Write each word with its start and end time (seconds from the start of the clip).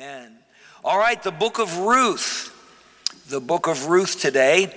Amen. 0.00 0.32
All 0.82 0.98
right, 0.98 1.22
the 1.22 1.30
book 1.30 1.58
of 1.58 1.76
Ruth. 1.76 2.56
The 3.28 3.38
book 3.38 3.66
of 3.66 3.88
Ruth 3.88 4.18
today. 4.18 4.74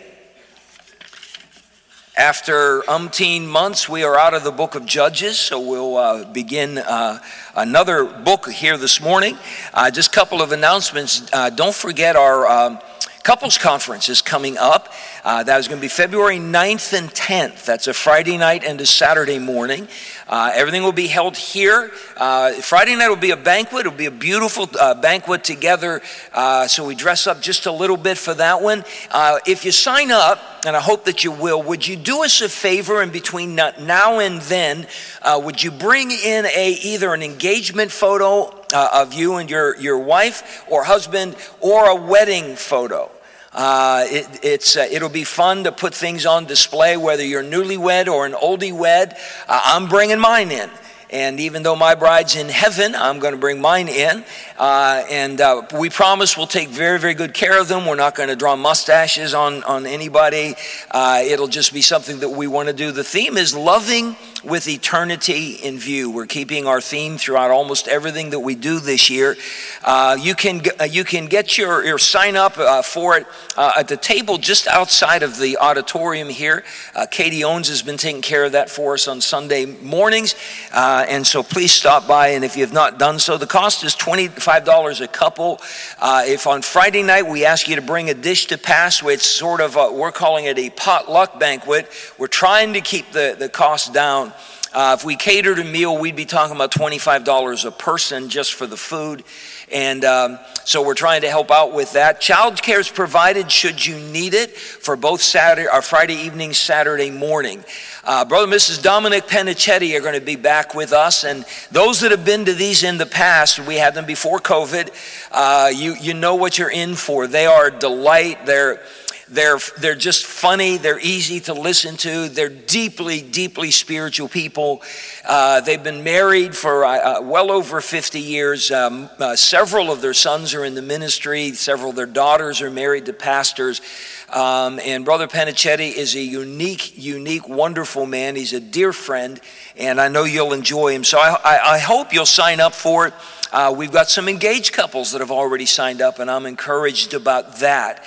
After 2.18 2.82
umpteen 2.82 3.48
months, 3.48 3.88
we 3.88 4.04
are 4.04 4.20
out 4.20 4.34
of 4.34 4.44
the 4.44 4.52
book 4.52 4.76
of 4.76 4.86
Judges, 4.86 5.40
so 5.40 5.62
we'll 5.62 5.96
uh, 5.96 6.26
begin 6.26 6.78
uh, 6.78 7.20
another 7.56 8.04
book 8.04 8.50
here 8.50 8.76
this 8.76 9.00
morning. 9.00 9.38
Uh, 9.74 9.90
just 9.90 10.12
a 10.12 10.14
couple 10.14 10.42
of 10.42 10.52
announcements. 10.52 11.30
Uh, 11.32 11.50
don't 11.50 11.74
forget 11.74 12.18
our 12.18 12.46
um, 12.46 12.80
couples 13.24 13.58
conference 13.58 14.10
is 14.10 14.22
coming 14.22 14.58
up. 14.58 14.94
Uh, 15.24 15.44
that 15.44 15.58
is 15.58 15.70
going 15.70 15.80
to 15.80 15.82
be 15.82 15.88
February 15.88 16.40
9th 16.40 16.92
and 16.92 17.10
10th. 17.10 17.64
That's 17.64 17.88
a 17.88 17.94
Friday 17.94 18.38
night 18.38 18.66
and 18.66 18.80
a 18.82 18.86
Saturday 18.86 19.40
morning. 19.40 19.88
Uh, 20.28 20.52
everything 20.54 20.84
will 20.84 20.92
be 20.92 21.08
held 21.08 21.38
here. 21.38 21.90
Uh, 22.18 22.52
Friday 22.56 22.98
night 22.98 23.08
will 23.08 23.16
be 23.16 23.32
a 23.32 23.38
banquet. 23.38 23.86
It'll 23.86 23.98
be 23.98 24.08
a 24.08 24.12
beautiful 24.12 24.70
uh, 24.78 24.96
banquet 24.96 25.46
together. 25.46 26.02
Uh, 26.34 26.68
so 26.68 26.86
we 26.86 26.96
dress 26.96 27.26
up 27.26 27.42
just 27.42 27.66
a 27.66 27.72
little 27.72 27.96
bit 27.96 28.18
for 28.18 28.34
that 28.34 28.62
one. 28.62 28.84
Uh, 29.10 29.40
if 29.48 29.64
you 29.64 29.72
sign 29.72 30.12
up, 30.12 30.40
and 30.66 30.76
I 30.76 30.82
hope 30.82 31.06
that 31.06 31.24
you 31.24 31.32
will, 31.32 31.62
would 31.64 31.88
you 31.88 31.96
do 31.96 32.24
us 32.24 32.42
a 32.42 32.50
favor 32.50 33.02
in 33.02 33.12
between 33.12 33.56
now 33.56 34.20
and 34.20 34.42
then? 34.42 34.86
Uh, 35.22 35.42
would 35.44 35.64
you 35.64 35.72
bring 35.72 36.12
in 36.12 36.46
a 36.46 36.78
either 36.84 37.14
an 37.14 37.22
engagement 37.24 37.92
photo 37.92 38.54
of 38.74 39.14
you 39.14 39.36
and 39.36 39.50
your, 39.50 39.78
your 39.78 40.00
wife 40.00 40.66
or 40.70 40.84
husband 40.84 41.36
or 41.62 41.90
a 41.90 41.96
wedding 41.96 42.56
photo? 42.56 43.13
Uh, 43.54 44.06
it, 44.08 44.40
it's, 44.44 44.76
uh, 44.76 44.88
it'll 44.90 45.10
be 45.10 45.24
fun 45.24 45.66
to 45.66 45.72
put 45.72 45.94
things 45.94 46.26
on 46.26 46.46
display, 46.46 46.98
whether 46.98 47.24
you're 47.24 47.44
newlywed 47.44 48.08
or 48.08 48.26
an 48.26 48.34
oldie 48.34 48.74
wed. 48.74 49.16
Uh, 49.48 49.62
I'm 49.66 49.88
bringing 49.88 50.20
mine 50.20 50.52
in. 50.52 50.70
And 51.14 51.40
even 51.40 51.62
though 51.62 51.76
my 51.76 51.94
bride's 51.94 52.36
in 52.36 52.50
heaven, 52.50 52.96
I'm 52.96 53.20
going 53.20 53.36
to 53.36 53.40
bring 53.40 53.62
mine 53.62 53.88
in. 53.88 54.26
Uh, 54.58 55.04
and 55.12 55.40
uh, 55.40 55.62
we 55.78 55.92
promise 55.92 56.36
we'll 56.36 56.48
take 56.48 56.70
very, 56.70 56.98
very 56.98 57.14
good 57.14 57.36
care 57.36 57.62
of 57.62 57.68
them. 57.68 57.86
We're 57.86 57.96
not 57.96 58.16
going 58.16 58.30
to 58.30 58.36
draw 58.36 58.56
mustaches 58.56 59.36
on, 59.36 59.64
on 59.64 59.86
anybody. 59.86 60.56
Uh, 60.90 61.22
it'll 61.24 61.48
just 61.48 61.72
be 61.72 61.84
something 61.84 62.22
that 62.22 62.30
we 62.30 62.48
want 62.48 62.70
to 62.70 62.74
do. 62.74 62.92
The 62.92 63.04
theme 63.04 63.38
is 63.38 63.56
loving 63.56 64.16
with 64.44 64.68
eternity 64.68 65.52
in 65.54 65.78
view. 65.78 66.10
We're 66.10 66.26
keeping 66.26 66.68
our 66.68 66.82
theme 66.82 67.18
throughout 67.18 67.52
almost 67.52 67.88
everything 67.88 68.32
that 68.32 68.40
we 68.40 68.56
do 68.56 68.80
this 68.80 69.10
year. 69.10 69.38
Uh, 69.84 70.18
you, 70.20 70.34
can, 70.34 70.62
uh, 70.80 70.86
you 70.86 71.04
can 71.04 71.28
get 71.28 71.58
your, 71.58 71.86
your 71.86 72.00
sign 72.00 72.36
up 72.36 72.58
uh, 72.58 72.82
for 72.82 73.18
it 73.18 73.28
at 73.56 73.88
the 73.88 73.98
table 73.98 74.38
just 74.40 74.68
outside 74.68 75.22
of 75.22 75.38
the 75.38 75.58
auditorium 75.58 76.28
here. 76.28 76.64
Katie 77.12 77.44
Owens 77.44 77.70
has 77.70 77.84
been 77.84 77.98
taking 77.98 78.22
care 78.22 78.44
of 78.44 78.54
that 78.54 78.70
for 78.70 78.96
us 78.96 79.08
on 79.08 79.22
Sunday 79.22 79.66
mornings. 79.66 80.36
Uh, 80.74 81.03
Uh, 81.04 81.06
and 81.08 81.28
so 81.28 81.44
please 81.44 81.74
stop 81.74 82.08
by. 82.08 82.30
And 82.30 82.46
if 82.46 82.56
you 82.56 82.64
have 82.64 82.72
not 82.72 82.98
done 82.98 83.20
so, 83.20 83.38
the 83.38 83.46
cost 83.46 83.84
is 83.84 83.94
$25 83.94 85.02
a 85.02 85.08
couple. 85.08 85.60
Uh, 86.00 86.24
if 86.26 86.48
on 86.48 86.62
Friday 86.62 87.04
night 87.04 87.24
we 87.24 87.44
ask 87.44 87.68
you 87.68 87.76
to 87.76 87.82
bring 87.82 88.10
a 88.10 88.14
dish 88.14 88.46
to 88.48 88.58
pass, 88.58 89.04
it's 89.04 89.28
sort 89.28 89.60
of, 89.60 89.76
a, 89.76 89.92
we're 89.92 90.14
calling 90.14 90.46
it 90.46 90.58
a 90.58 90.70
potluck 90.70 91.38
banquet. 91.40 91.90
We're 92.18 92.28
trying 92.28 92.74
to 92.74 92.82
keep 92.82 93.12
the, 93.12 93.36
the 93.38 93.50
cost 93.50 93.94
down. 93.94 94.32
Uh, 94.74 94.96
if 94.98 95.06
we 95.06 95.16
catered 95.16 95.60
a 95.60 95.64
meal, 95.64 95.96
we'd 95.96 96.16
be 96.16 96.26
talking 96.26 96.56
about 96.56 96.72
$25 96.72 97.66
a 97.66 97.72
person 97.72 98.30
just 98.30 98.56
for 98.56 98.66
the 98.66 98.76
food. 98.76 99.24
And 99.72 100.04
um, 100.04 100.40
so 100.66 100.84
we're 100.84 100.96
trying 100.96 101.22
to 101.22 101.30
help 101.30 101.52
out 101.52 101.74
with 101.74 101.94
that. 101.94 102.20
Child 102.20 102.62
care 102.62 102.80
is 102.80 102.90
provided 102.90 103.52
should 103.52 103.86
you 103.86 104.00
need 104.00 104.34
it 104.34 104.52
for 104.52 104.96
both 104.96 105.22
Saturday 105.22 105.68
or 105.72 105.84
Friday 105.84 106.16
evening, 106.16 106.54
Saturday 106.54 107.12
morning. 107.12 107.64
Uh, 108.04 108.26
Brother 108.26 108.46
and 108.46 108.54
Mrs. 108.54 108.82
Dominic 108.82 109.26
Penichetti 109.28 109.96
are 109.96 110.02
going 110.02 110.20
to 110.20 110.26
be 110.26 110.36
back 110.36 110.74
with 110.74 110.92
us. 110.92 111.24
And 111.24 111.46
those 111.72 112.00
that 112.00 112.10
have 112.10 112.26
been 112.26 112.46
to 112.46 112.54
these 112.54 112.82
in 112.84 112.98
the 112.98 113.06
past, 113.06 113.60
we 113.60 113.76
had 113.76 113.94
them 113.94 114.06
before 114.06 114.40
COVID, 114.40 114.90
uh, 115.32 115.70
you, 115.74 115.94
you 115.94 116.16
know 116.16 116.34
what 116.34 116.58
you're 116.58 116.72
in 116.72 116.96
for. 116.96 117.28
They 117.28 117.46
are 117.46 117.68
a 117.68 117.80
delight. 117.80 118.46
They're 118.48 118.82
they're, 119.30 119.60
they're 119.80 119.96
just 119.96 120.26
funny. 120.26 120.78
They're 120.78 121.00
easy 121.00 121.40
to 121.42 121.54
listen 121.54 121.98
to. 121.98 122.30
They're 122.30 122.50
deeply, 122.50 123.22
deeply 123.22 123.72
spiritual 123.72 124.28
people. 124.28 124.82
Uh, 125.28 125.62
they've 125.62 125.84
been 125.84 126.04
married 126.04 126.56
for 126.56 126.86
uh, 126.86 127.20
uh, 127.20 127.22
well 127.22 127.52
over 127.52 127.80
50 127.80 128.20
years. 128.20 128.72
Um, 128.72 129.10
uh, 129.20 129.36
several 129.36 129.92
of 129.92 130.02
their 130.02 130.14
sons 130.14 130.54
are 130.54 130.66
in 130.66 130.76
the 130.76 130.82
ministry, 130.82 131.52
several 131.54 131.92
of 131.92 131.96
their 131.96 132.06
daughters 132.06 132.62
are 132.62 132.70
married 132.70 133.06
to 133.06 133.14
pastors. 133.14 133.82
Um, 134.30 134.80
and 134.80 135.06
Brother 135.06 135.28
Penichetti 135.28 135.94
is 135.94 136.16
a 136.16 136.22
unique, 136.22 136.98
unique, 136.98 137.48
wonderful 137.48 138.06
man. 138.06 138.36
He's 138.36 138.54
a 138.54 138.60
dear 138.60 138.92
friend, 138.92 139.40
and 139.78 140.02
I 140.02 140.08
know 140.08 140.24
you'll 140.24 140.54
enjoy 140.54 140.94
him. 140.94 141.04
So 141.04 141.20
I, 141.20 141.38
I, 141.44 141.60
I 141.76 141.80
hope 141.80 142.14
you'll 142.14 142.26
sign 142.26 142.60
up 142.60 142.74
for 142.74 143.08
it. 143.08 143.14
Uh, 143.52 143.72
we've 143.78 143.92
got 143.92 144.10
some 144.10 144.28
engaged 144.28 144.74
couples 144.74 145.12
that 145.12 145.22
have 145.22 145.30
already 145.30 145.68
signed 145.68 146.02
up, 146.02 146.18
and 146.18 146.32
I'm 146.32 146.48
encouraged 146.48 147.14
about 147.14 147.58
that. 147.58 148.04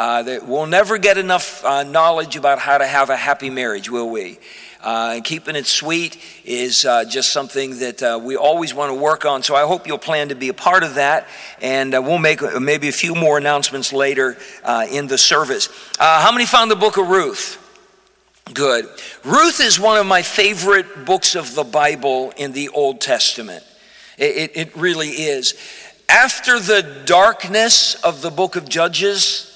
Uh, 0.00 0.22
that 0.22 0.48
we'll 0.48 0.64
never 0.64 0.96
get 0.96 1.18
enough 1.18 1.62
uh, 1.62 1.82
knowledge 1.82 2.34
about 2.34 2.58
how 2.58 2.78
to 2.78 2.86
have 2.86 3.10
a 3.10 3.16
happy 3.16 3.50
marriage, 3.50 3.90
will 3.90 4.08
we? 4.08 4.38
Uh, 4.82 5.12
and 5.16 5.24
keeping 5.26 5.54
it 5.54 5.66
sweet 5.66 6.16
is 6.42 6.86
uh, 6.86 7.04
just 7.04 7.32
something 7.34 7.78
that 7.80 8.02
uh, 8.02 8.18
we 8.18 8.34
always 8.34 8.72
want 8.72 8.88
to 8.90 8.94
work 8.94 9.26
on. 9.26 9.42
So 9.42 9.54
I 9.54 9.66
hope 9.66 9.86
you'll 9.86 9.98
plan 9.98 10.30
to 10.30 10.34
be 10.34 10.48
a 10.48 10.54
part 10.54 10.84
of 10.84 10.94
that. 10.94 11.28
And 11.60 11.94
uh, 11.94 12.00
we'll 12.00 12.16
make 12.16 12.40
maybe 12.58 12.88
a 12.88 12.92
few 12.92 13.14
more 13.14 13.36
announcements 13.36 13.92
later 13.92 14.38
in 14.90 15.06
the 15.06 15.18
service. 15.18 15.68
how 15.98 16.32
many 16.32 16.46
found 16.46 16.70
the 16.70 16.76
book 16.76 16.96
of 16.96 17.06
Ruth? 17.06 17.58
Good. 18.54 18.86
Ruth 19.22 19.60
is 19.60 19.78
one 19.78 19.98
of 19.98 20.06
my 20.06 20.22
favorite 20.22 21.04
books 21.04 21.34
of 21.34 21.54
the 21.54 21.64
Bible 21.64 22.32
in 22.38 22.52
the 22.52 22.70
Old 22.70 23.02
Testament. 23.02 23.64
It, 24.16 24.50
it, 24.54 24.56
it 24.56 24.76
really 24.76 25.10
is. 25.10 25.56
After 26.08 26.58
the 26.58 27.02
darkness 27.04 27.96
of 27.96 28.22
the 28.22 28.30
book 28.30 28.56
of 28.56 28.66
Judges, 28.66 29.49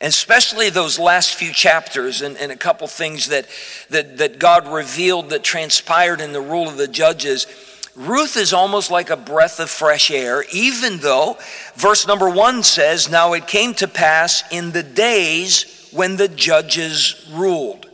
and 0.00 0.08
especially 0.08 0.70
those 0.70 0.98
last 0.98 1.34
few 1.34 1.52
chapters 1.52 2.22
and, 2.22 2.36
and 2.38 2.50
a 2.50 2.56
couple 2.56 2.86
things 2.86 3.28
that, 3.28 3.46
that, 3.90 4.16
that 4.18 4.38
God 4.38 4.66
revealed 4.66 5.30
that 5.30 5.42
transpired 5.42 6.20
in 6.20 6.32
the 6.32 6.40
rule 6.40 6.68
of 6.68 6.78
the 6.78 6.88
judges. 6.88 7.46
Ruth 7.94 8.36
is 8.36 8.54
almost 8.54 8.90
like 8.90 9.10
a 9.10 9.16
breath 9.16 9.60
of 9.60 9.68
fresh 9.68 10.10
air, 10.10 10.44
even 10.52 10.98
though 10.98 11.36
verse 11.74 12.06
number 12.06 12.30
one 12.30 12.62
says, 12.62 13.10
Now 13.10 13.34
it 13.34 13.46
came 13.46 13.74
to 13.74 13.88
pass 13.88 14.42
in 14.50 14.70
the 14.70 14.82
days 14.82 15.90
when 15.92 16.16
the 16.16 16.28
judges 16.28 17.28
ruled. 17.32 17.86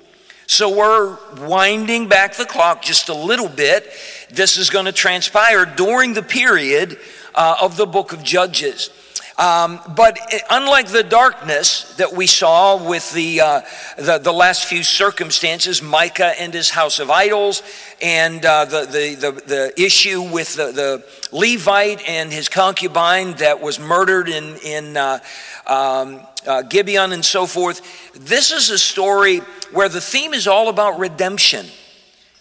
So 0.47 0.77
we're 0.77 1.19
winding 1.49 2.09
back 2.09 2.37
the 2.37 2.45
clock 2.45 2.83
just 2.83 3.09
a 3.09 3.15
little 3.15 3.49
bit. 3.49 3.91
This 4.31 4.59
is 4.59 4.71
going 4.71 4.85
to 4.85 4.93
transpire 4.93 5.67
during 5.67 6.15
the 6.15 6.23
period 6.23 6.99
uh, 7.35 7.57
of 7.61 7.77
the 7.77 7.87
book 7.87 8.13
of 8.13 8.23
Judges. 8.23 8.91
Um, 9.39 9.81
but 9.95 10.19
unlike 10.49 10.89
the 10.89 11.03
darkness 11.03 11.95
that 11.97 12.15
we 12.15 12.27
saw 12.27 12.83
with 12.83 13.13
the, 13.13 13.43
uh, 13.43 13.61
the, 13.99 14.17
the, 14.17 14.33
last 14.33 14.65
few 14.65 14.83
circumstances, 14.83 15.83
Micah 15.83 16.33
and 16.41 16.55
his 16.55 16.71
house 16.71 17.01
of 17.01 17.11
idols, 17.11 17.63
and 18.01 18.43
uh, 18.47 18.65
the, 18.65 18.87
the, 18.87 19.15
the, 19.15 19.33
the, 19.43 19.81
issue 19.83 20.23
with 20.23 20.55
the, 20.55 20.73
the 20.73 21.37
Levite 21.37 22.01
and 22.09 22.33
his 22.33 22.49
concubine 22.49 23.35
that 23.35 23.61
was 23.61 23.79
murdered 23.79 24.31
in, 24.31 24.57
in 24.65 24.97
uh, 24.97 25.19
um, 25.67 26.21
uh, 26.47 26.63
Gibeon 26.63 27.13
and 27.13 27.25
so 27.25 27.45
forth, 27.45 28.15
this 28.15 28.51
is 28.51 28.71
a 28.71 28.79
story 28.79 29.41
where 29.71 29.91
the 29.91 30.01
theme 30.01 30.33
is 30.33 30.47
all 30.47 30.71
about 30.71 30.99
redemption. 30.99 31.67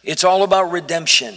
It's 0.01 0.23
all 0.23 0.44
about 0.44 0.72
redemption. 0.72 1.35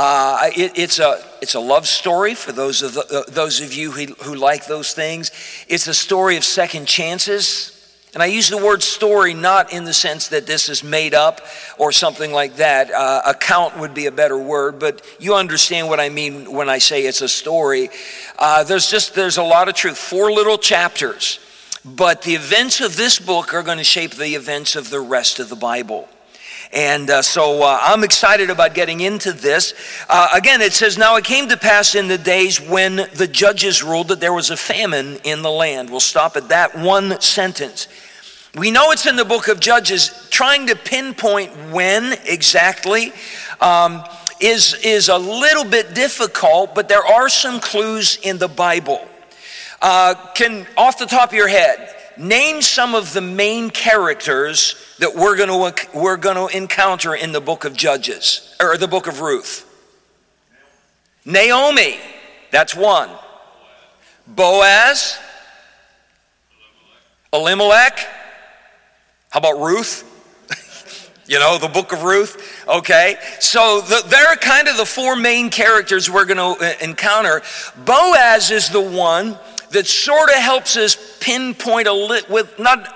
Uh, 0.00 0.50
it, 0.56 0.78
it's, 0.78 1.00
a, 1.00 1.20
it's 1.42 1.56
a 1.56 1.60
love 1.60 1.84
story 1.84 2.32
for 2.32 2.52
those 2.52 2.82
of, 2.82 2.94
the, 2.94 3.00
uh, 3.00 3.28
those 3.32 3.60
of 3.60 3.72
you 3.72 3.90
who, 3.90 4.04
who 4.22 4.36
like 4.36 4.64
those 4.66 4.92
things. 4.92 5.32
It's 5.66 5.88
a 5.88 5.92
story 5.92 6.36
of 6.36 6.44
second 6.44 6.86
chances. 6.86 7.74
And 8.14 8.22
I 8.22 8.26
use 8.26 8.48
the 8.48 8.64
word 8.64 8.84
story 8.84 9.34
not 9.34 9.72
in 9.72 9.82
the 9.82 9.92
sense 9.92 10.28
that 10.28 10.46
this 10.46 10.68
is 10.68 10.84
made 10.84 11.14
up 11.14 11.40
or 11.78 11.90
something 11.90 12.30
like 12.30 12.58
that. 12.58 12.92
Uh, 12.92 13.22
account 13.26 13.76
would 13.80 13.92
be 13.92 14.06
a 14.06 14.12
better 14.12 14.38
word, 14.38 14.78
but 14.78 15.04
you 15.18 15.34
understand 15.34 15.88
what 15.88 15.98
I 15.98 16.10
mean 16.10 16.52
when 16.52 16.68
I 16.68 16.78
say 16.78 17.02
it's 17.02 17.20
a 17.20 17.28
story. 17.28 17.90
Uh, 18.38 18.62
there's 18.62 18.88
just 18.88 19.16
there's 19.16 19.36
a 19.36 19.42
lot 19.42 19.68
of 19.68 19.74
truth. 19.74 19.98
Four 19.98 20.30
little 20.30 20.58
chapters, 20.58 21.40
but 21.84 22.22
the 22.22 22.36
events 22.36 22.80
of 22.80 22.96
this 22.96 23.18
book 23.18 23.52
are 23.52 23.64
going 23.64 23.78
to 23.78 23.84
shape 23.84 24.12
the 24.12 24.36
events 24.36 24.76
of 24.76 24.90
the 24.90 25.00
rest 25.00 25.40
of 25.40 25.48
the 25.48 25.56
Bible. 25.56 26.08
And 26.72 27.08
uh, 27.08 27.22
so 27.22 27.62
uh, 27.62 27.78
I'm 27.80 28.04
excited 28.04 28.50
about 28.50 28.74
getting 28.74 29.00
into 29.00 29.32
this. 29.32 29.74
Uh, 30.08 30.28
again, 30.34 30.60
it 30.60 30.72
says, 30.72 30.98
Now 30.98 31.16
it 31.16 31.24
came 31.24 31.48
to 31.48 31.56
pass 31.56 31.94
in 31.94 32.08
the 32.08 32.18
days 32.18 32.60
when 32.60 32.96
the 33.14 33.26
judges 33.26 33.82
ruled 33.82 34.08
that 34.08 34.20
there 34.20 34.34
was 34.34 34.50
a 34.50 34.56
famine 34.56 35.18
in 35.24 35.42
the 35.42 35.50
land. 35.50 35.88
We'll 35.88 36.00
stop 36.00 36.36
at 36.36 36.48
that 36.48 36.76
one 36.76 37.20
sentence. 37.20 37.88
We 38.54 38.70
know 38.70 38.90
it's 38.90 39.06
in 39.06 39.16
the 39.16 39.24
book 39.24 39.48
of 39.48 39.60
Judges. 39.60 40.28
Trying 40.30 40.66
to 40.66 40.76
pinpoint 40.76 41.52
when 41.72 42.18
exactly 42.24 43.12
um, 43.60 44.04
is, 44.40 44.74
is 44.84 45.08
a 45.08 45.18
little 45.18 45.64
bit 45.64 45.94
difficult, 45.94 46.74
but 46.74 46.88
there 46.88 47.04
are 47.04 47.28
some 47.28 47.60
clues 47.60 48.18
in 48.22 48.38
the 48.38 48.48
Bible. 48.48 49.06
Uh, 49.80 50.14
can, 50.34 50.66
off 50.76 50.98
the 50.98 51.06
top 51.06 51.30
of 51.30 51.34
your 51.34 51.48
head, 51.48 51.94
name 52.18 52.60
some 52.62 52.94
of 52.94 53.12
the 53.12 53.20
main 53.20 53.70
characters 53.70 54.74
that 54.98 55.14
we're 55.14 55.36
going 55.36 55.48
to 55.48 55.88
we're 55.96 56.16
going 56.16 56.36
to 56.36 56.56
encounter 56.56 57.14
in 57.14 57.32
the 57.32 57.40
book 57.40 57.64
of 57.64 57.74
Judges 57.74 58.56
or 58.60 58.76
the 58.76 58.88
book 58.88 59.06
of 59.06 59.20
Ruth. 59.20 59.64
Naomi, 61.24 61.96
that's 62.50 62.74
one. 62.74 63.10
Boaz, 64.26 65.18
Elimelech. 67.32 67.98
How 69.30 69.40
about 69.40 69.60
Ruth? 69.60 70.04
you 71.26 71.38
know, 71.38 71.58
the 71.58 71.68
book 71.68 71.92
of 71.92 72.02
Ruth. 72.02 72.64
Okay. 72.66 73.16
So 73.40 73.82
the, 73.82 74.02
they're 74.06 74.36
kind 74.36 74.68
of 74.68 74.76
the 74.76 74.86
four 74.86 75.16
main 75.16 75.50
characters 75.50 76.10
we're 76.10 76.24
going 76.24 76.38
to 76.38 76.64
uh, 76.64 76.72
encounter. 76.80 77.42
Boaz 77.84 78.50
is 78.50 78.70
the 78.70 78.80
one 78.80 79.38
that 79.70 79.86
sort 79.86 80.30
of 80.30 80.36
helps 80.36 80.76
us 80.76 81.18
pinpoint 81.20 81.88
a 81.88 81.92
lit 81.92 82.28
with 82.30 82.58
not 82.58 82.94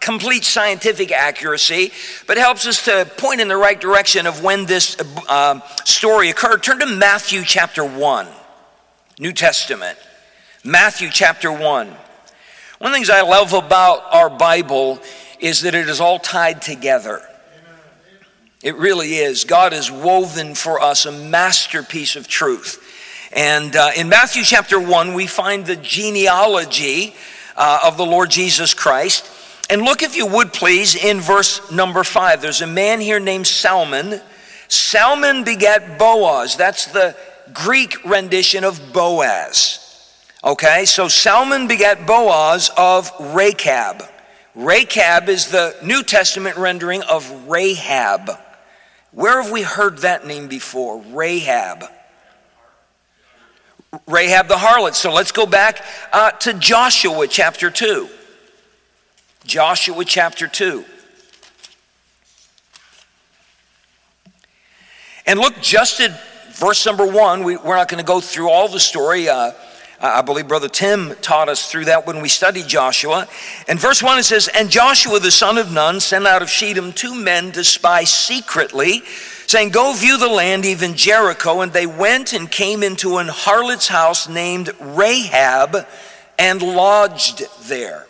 complete 0.00 0.44
scientific 0.44 1.10
accuracy, 1.10 1.90
but 2.26 2.36
helps 2.36 2.66
us 2.66 2.84
to 2.84 3.10
point 3.16 3.40
in 3.40 3.48
the 3.48 3.56
right 3.56 3.80
direction 3.80 4.26
of 4.26 4.42
when 4.42 4.66
this 4.66 4.96
uh, 5.28 5.60
story 5.84 6.28
occurred. 6.28 6.62
Turn 6.62 6.78
to 6.80 6.86
Matthew 6.86 7.42
chapter 7.42 7.84
1, 7.84 8.28
New 9.18 9.32
Testament. 9.32 9.98
Matthew 10.62 11.08
chapter 11.10 11.50
1. 11.50 11.60
One 11.60 11.88
of 11.88 11.96
the 12.80 12.90
things 12.90 13.08
I 13.08 13.22
love 13.22 13.54
about 13.54 14.02
our 14.12 14.28
Bible 14.28 15.00
is 15.40 15.62
that 15.62 15.74
it 15.74 15.88
is 15.88 16.00
all 16.00 16.18
tied 16.18 16.60
together. 16.60 17.22
It 18.62 18.76
really 18.76 19.14
is. 19.14 19.44
God 19.44 19.72
has 19.72 19.90
woven 19.90 20.54
for 20.54 20.80
us 20.80 21.06
a 21.06 21.12
masterpiece 21.12 22.16
of 22.16 22.28
truth. 22.28 22.80
And 23.34 23.74
uh, 23.74 23.90
in 23.96 24.08
Matthew 24.08 24.44
chapter 24.44 24.78
1, 24.78 25.12
we 25.12 25.26
find 25.26 25.66
the 25.66 25.74
genealogy 25.74 27.16
uh, 27.56 27.80
of 27.84 27.96
the 27.96 28.06
Lord 28.06 28.30
Jesus 28.30 28.74
Christ. 28.74 29.28
And 29.68 29.82
look, 29.82 30.02
if 30.02 30.14
you 30.14 30.24
would 30.26 30.52
please, 30.52 30.94
in 30.94 31.20
verse 31.20 31.70
number 31.72 32.04
5. 32.04 32.40
There's 32.40 32.62
a 32.62 32.66
man 32.66 33.00
here 33.00 33.18
named 33.18 33.48
Salmon. 33.48 34.20
Salmon 34.68 35.42
begat 35.42 35.98
Boaz. 35.98 36.56
That's 36.56 36.86
the 36.86 37.16
Greek 37.52 38.04
rendition 38.04 38.62
of 38.62 38.92
Boaz. 38.92 39.80
Okay, 40.44 40.84
so 40.84 41.08
Salmon 41.08 41.66
begat 41.66 42.06
Boaz 42.06 42.70
of 42.76 43.10
Rachab. 43.18 44.08
Rachab 44.54 45.28
is 45.28 45.50
the 45.50 45.74
New 45.82 46.04
Testament 46.04 46.56
rendering 46.56 47.02
of 47.02 47.48
Rahab. 47.48 48.30
Where 49.10 49.42
have 49.42 49.50
we 49.50 49.62
heard 49.62 49.98
that 49.98 50.24
name 50.24 50.46
before? 50.46 51.02
Rahab. 51.02 51.84
Rahab 54.06 54.48
the 54.48 54.56
harlot. 54.56 54.94
So 54.94 55.12
let's 55.12 55.32
go 55.32 55.46
back 55.46 55.84
uh, 56.12 56.30
to 56.32 56.54
Joshua 56.54 57.26
chapter 57.28 57.70
2. 57.70 58.08
Joshua 59.44 60.04
chapter 60.04 60.48
2. 60.48 60.84
And 65.26 65.38
look 65.38 65.60
just 65.60 66.00
at 66.00 66.12
verse 66.54 66.84
number 66.84 67.06
1. 67.06 67.44
We, 67.44 67.56
are 67.56 67.76
not 67.76 67.88
going 67.88 68.02
to 68.02 68.06
go 68.06 68.20
through 68.20 68.50
all 68.50 68.68
the 68.68 68.80
story. 68.80 69.28
Uh, 69.28 69.52
I 70.00 70.20
believe 70.22 70.48
Brother 70.48 70.68
Tim 70.68 71.14
taught 71.22 71.48
us 71.48 71.70
through 71.70 71.86
that 71.86 72.06
when 72.06 72.20
we 72.20 72.28
studied 72.28 72.66
Joshua. 72.66 73.26
And 73.68 73.80
verse 73.80 74.02
1 74.02 74.18
it 74.18 74.24
says, 74.24 74.48
And 74.48 74.70
Joshua 74.70 75.18
the 75.18 75.30
son 75.30 75.56
of 75.56 75.72
Nun 75.72 76.00
sent 76.00 76.26
out 76.26 76.42
of 76.42 76.50
Shechem 76.50 76.92
two 76.92 77.14
men 77.14 77.52
to 77.52 77.64
spy 77.64 78.04
secretly, 78.04 79.02
saying, 79.46 79.70
Go 79.70 79.92
view 79.92 80.18
the 80.18 80.28
land, 80.28 80.64
even 80.64 80.94
Jericho. 80.94 81.60
And 81.60 81.72
they 81.72 81.86
went 81.86 82.32
and 82.32 82.50
came 82.50 82.82
into 82.82 83.18
an 83.18 83.28
harlot's 83.28 83.88
house 83.88 84.28
named 84.28 84.70
Rahab 84.80 85.86
and 86.38 86.62
lodged 86.62 87.42
there. 87.68 88.06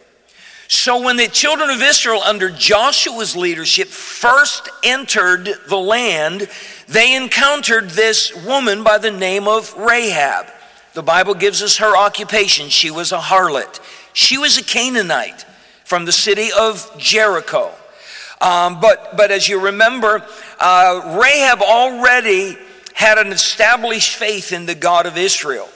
So 0.69 1.02
when 1.02 1.16
the 1.16 1.28
children 1.28 1.70
of 1.70 1.82
Israel 1.82 2.22
under 2.25 2.50
Joshua's 2.50 3.36
leadership 3.36 3.88
first 3.88 4.69
entered 4.82 5.48
the 5.69 5.76
land, 5.76 6.48
they 6.88 7.14
encountered 7.14 7.90
this 7.90 8.34
woman 8.44 8.82
by 8.82 8.98
the 8.98 9.10
name 9.10 9.46
of 9.46 9.75
Rahab. 9.76 10.46
The 10.94 11.02
Bible 11.02 11.34
gives 11.34 11.62
us 11.62 11.76
her 11.78 11.96
occupation. 11.96 12.70
She 12.70 12.90
was 12.90 13.12
a 13.12 13.19
harlot. 13.19 13.81
She 14.12 14.38
was 14.38 14.56
a 14.56 14.62
Canaanite 14.62 15.44
from 15.84 16.06
the 16.06 16.12
city 16.12 16.48
of 16.56 16.90
Jericho. 16.98 17.72
Um, 18.44 18.79
but, 18.79 19.17
but 19.17 19.31
as 19.31 19.49
you 19.49 19.58
remember, 19.58 20.23
uh, 20.61 21.19
Rahab 21.19 21.62
already 21.62 22.58
had 22.93 23.17
an 23.17 23.29
established 23.29 24.14
faith 24.17 24.52
in 24.52 24.67
the 24.67 24.75
God 24.75 25.06
of 25.06 25.17
Israel. 25.17 25.67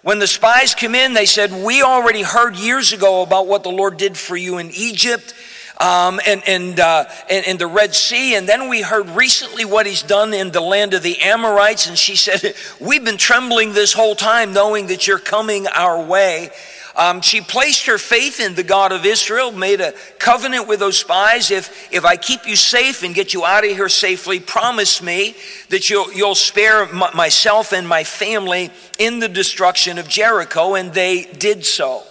When 0.00 0.20
the 0.20 0.26
spies 0.26 0.74
come 0.74 0.94
in, 0.94 1.12
they 1.12 1.26
said, 1.26 1.52
We 1.52 1.82
already 1.82 2.22
heard 2.22 2.56
years 2.56 2.94
ago 2.94 3.22
about 3.22 3.46
what 3.46 3.62
the 3.62 3.70
Lord 3.70 3.98
did 3.98 4.16
for 4.16 4.38
you 4.38 4.56
in 4.56 4.70
Egypt 4.70 5.34
um, 5.78 6.18
and, 6.26 6.42
and, 6.46 6.80
uh, 6.80 7.04
and, 7.28 7.46
and 7.46 7.58
the 7.58 7.66
Red 7.66 7.94
Sea. 7.94 8.36
And 8.36 8.48
then 8.48 8.70
we 8.70 8.80
heard 8.80 9.10
recently 9.10 9.66
what 9.66 9.84
he's 9.84 10.02
done 10.02 10.32
in 10.32 10.50
the 10.50 10.62
land 10.62 10.94
of 10.94 11.02
the 11.02 11.20
Amorites. 11.20 11.88
And 11.88 11.98
she 11.98 12.16
said, 12.16 12.54
We've 12.80 13.04
been 13.04 13.18
trembling 13.18 13.74
this 13.74 13.92
whole 13.92 14.14
time 14.14 14.54
knowing 14.54 14.86
that 14.86 15.06
you're 15.06 15.18
coming 15.18 15.66
our 15.66 16.02
way. 16.02 16.50
Um, 16.96 17.20
she 17.22 17.40
placed 17.40 17.86
her 17.86 17.98
faith 17.98 18.38
in 18.38 18.54
the 18.54 18.62
God 18.62 18.92
of 18.92 19.04
Israel, 19.04 19.50
made 19.50 19.80
a 19.80 19.92
covenant 20.18 20.68
with 20.68 20.78
those 20.78 20.96
spies. 20.96 21.50
If, 21.50 21.92
if 21.92 22.04
I 22.04 22.16
keep 22.16 22.46
you 22.46 22.54
safe 22.54 23.02
and 23.02 23.14
get 23.14 23.34
you 23.34 23.44
out 23.44 23.64
of 23.64 23.70
here 23.70 23.88
safely, 23.88 24.38
promise 24.38 25.02
me 25.02 25.34
that 25.70 25.90
you'll, 25.90 26.12
you'll 26.12 26.36
spare 26.36 26.86
myself 26.86 27.72
and 27.72 27.88
my 27.88 28.04
family 28.04 28.70
in 28.98 29.18
the 29.18 29.28
destruction 29.28 29.98
of 29.98 30.08
Jericho. 30.08 30.74
And 30.74 30.94
they 30.94 31.24
did 31.24 31.64
so. 31.64 32.04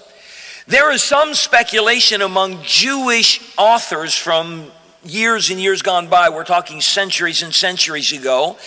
There 0.67 0.91
is 0.91 1.01
some 1.01 1.33
speculation 1.33 2.21
among 2.21 2.63
Jewish 2.63 3.53
authors 3.57 4.13
from 4.13 4.71
years 5.05 5.49
and 5.49 5.59
years 5.59 5.81
gone 5.81 6.07
by, 6.07 6.29
we're 6.29 6.43
talking 6.43 6.81
centuries 6.81 7.43
and 7.43 7.53
centuries 7.53 8.13
ago, 8.13 8.57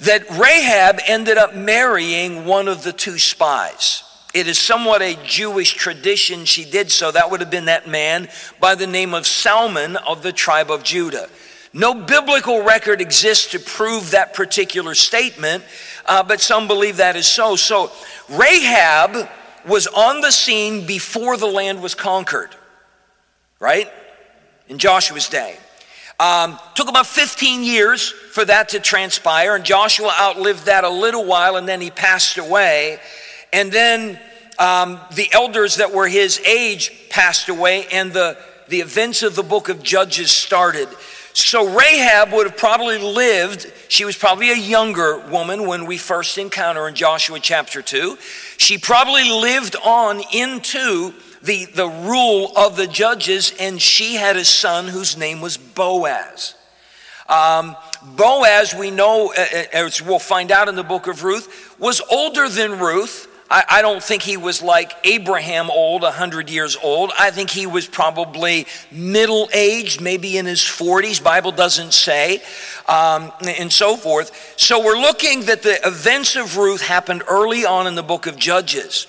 that 0.00 0.28
Rahab 0.30 1.00
ended 1.06 1.36
up 1.36 1.54
marrying 1.54 2.44
one 2.44 2.68
of 2.68 2.84
the 2.84 2.92
two 2.92 3.18
spies. 3.18 4.04
It 4.32 4.46
is 4.46 4.58
somewhat 4.58 5.02
a 5.02 5.18
Jewish 5.24 5.74
tradition 5.74 6.44
she 6.44 6.64
did 6.64 6.90
so. 6.90 7.10
That 7.10 7.30
would 7.30 7.40
have 7.40 7.50
been 7.50 7.64
that 7.64 7.88
man 7.88 8.28
by 8.60 8.76
the 8.76 8.86
name 8.86 9.12
of 9.12 9.26
Salmon 9.26 9.96
of 9.96 10.22
the 10.22 10.32
tribe 10.32 10.70
of 10.70 10.84
Judah. 10.84 11.28
No 11.72 11.94
biblical 11.94 12.62
record 12.62 13.00
exists 13.00 13.52
to 13.52 13.58
prove 13.58 14.12
that 14.12 14.34
particular 14.34 14.94
statement, 14.94 15.64
uh, 16.06 16.22
but 16.22 16.40
some 16.40 16.68
believe 16.68 16.96
that 16.98 17.16
is 17.16 17.26
so. 17.26 17.56
So 17.56 17.90
Rahab 18.28 19.28
was 19.66 19.86
on 19.88 20.20
the 20.20 20.30
scene 20.30 20.86
before 20.86 21.36
the 21.36 21.46
land 21.46 21.82
was 21.82 21.94
conquered, 21.94 22.50
right? 23.58 23.90
In 24.68 24.78
Joshua's 24.78 25.28
day. 25.28 25.56
Um, 26.18 26.58
took 26.74 26.88
about 26.88 27.06
15 27.06 27.62
years 27.62 28.10
for 28.10 28.44
that 28.44 28.70
to 28.70 28.80
transpire, 28.80 29.54
and 29.54 29.64
Joshua 29.64 30.12
outlived 30.20 30.66
that 30.66 30.84
a 30.84 30.90
little 30.90 31.24
while, 31.24 31.56
and 31.56 31.66
then 31.66 31.80
he 31.80 31.90
passed 31.90 32.36
away. 32.36 33.00
And 33.52 33.72
then 33.72 34.18
um, 34.58 35.00
the 35.14 35.28
elders 35.32 35.76
that 35.76 35.92
were 35.92 36.08
his 36.08 36.38
age 36.40 36.92
passed 37.08 37.48
away, 37.48 37.86
and 37.92 38.12
the, 38.12 38.38
the 38.68 38.80
events 38.80 39.22
of 39.22 39.34
the 39.34 39.42
book 39.42 39.68
of 39.68 39.82
Judges 39.82 40.30
started. 40.30 40.88
So 41.32 41.76
Rahab 41.76 42.32
would 42.32 42.46
have 42.46 42.56
probably 42.56 42.98
lived, 42.98 43.72
she 43.88 44.04
was 44.04 44.16
probably 44.16 44.50
a 44.50 44.56
younger 44.56 45.18
woman 45.28 45.66
when 45.66 45.86
we 45.86 45.96
first 45.96 46.36
encounter 46.38 46.88
in 46.88 46.94
Joshua 46.94 47.38
chapter 47.40 47.82
2. 47.82 48.18
She 48.56 48.78
probably 48.78 49.30
lived 49.30 49.76
on 49.76 50.22
into 50.32 51.14
the, 51.42 51.66
the 51.66 51.88
rule 51.88 52.52
of 52.56 52.76
the 52.76 52.86
judges, 52.86 53.54
and 53.58 53.80
she 53.80 54.16
had 54.16 54.36
a 54.36 54.44
son 54.44 54.88
whose 54.88 55.16
name 55.16 55.40
was 55.40 55.56
Boaz. 55.56 56.54
Um, 57.28 57.76
Boaz, 58.02 58.74
we 58.74 58.90
know, 58.90 59.32
uh, 59.32 59.40
uh, 59.40 59.64
as 59.72 60.02
we'll 60.02 60.18
find 60.18 60.50
out 60.50 60.68
in 60.68 60.74
the 60.74 60.82
book 60.82 61.06
of 61.06 61.22
Ruth, 61.22 61.76
was 61.78 62.02
older 62.10 62.48
than 62.48 62.78
Ruth. 62.78 63.28
I, 63.50 63.64
I 63.68 63.82
don't 63.82 64.02
think 64.02 64.22
he 64.22 64.36
was 64.36 64.62
like 64.62 64.92
Abraham 65.04 65.70
old, 65.70 66.02
100 66.02 66.48
years 66.48 66.76
old. 66.82 67.10
I 67.18 67.30
think 67.30 67.50
he 67.50 67.66
was 67.66 67.88
probably 67.88 68.66
middle 68.92 69.48
aged, 69.52 70.00
maybe 70.00 70.38
in 70.38 70.46
his 70.46 70.60
40s. 70.60 71.22
Bible 71.22 71.50
doesn't 71.50 71.92
say, 71.92 72.42
um, 72.88 73.32
and 73.44 73.72
so 73.72 73.96
forth. 73.96 74.54
So 74.56 74.84
we're 74.84 75.00
looking 75.00 75.42
that 75.46 75.62
the 75.62 75.84
events 75.86 76.36
of 76.36 76.56
Ruth 76.56 76.82
happened 76.82 77.24
early 77.28 77.66
on 77.66 77.86
in 77.88 77.96
the 77.96 78.02
book 78.04 78.26
of 78.26 78.36
Judges. 78.36 79.08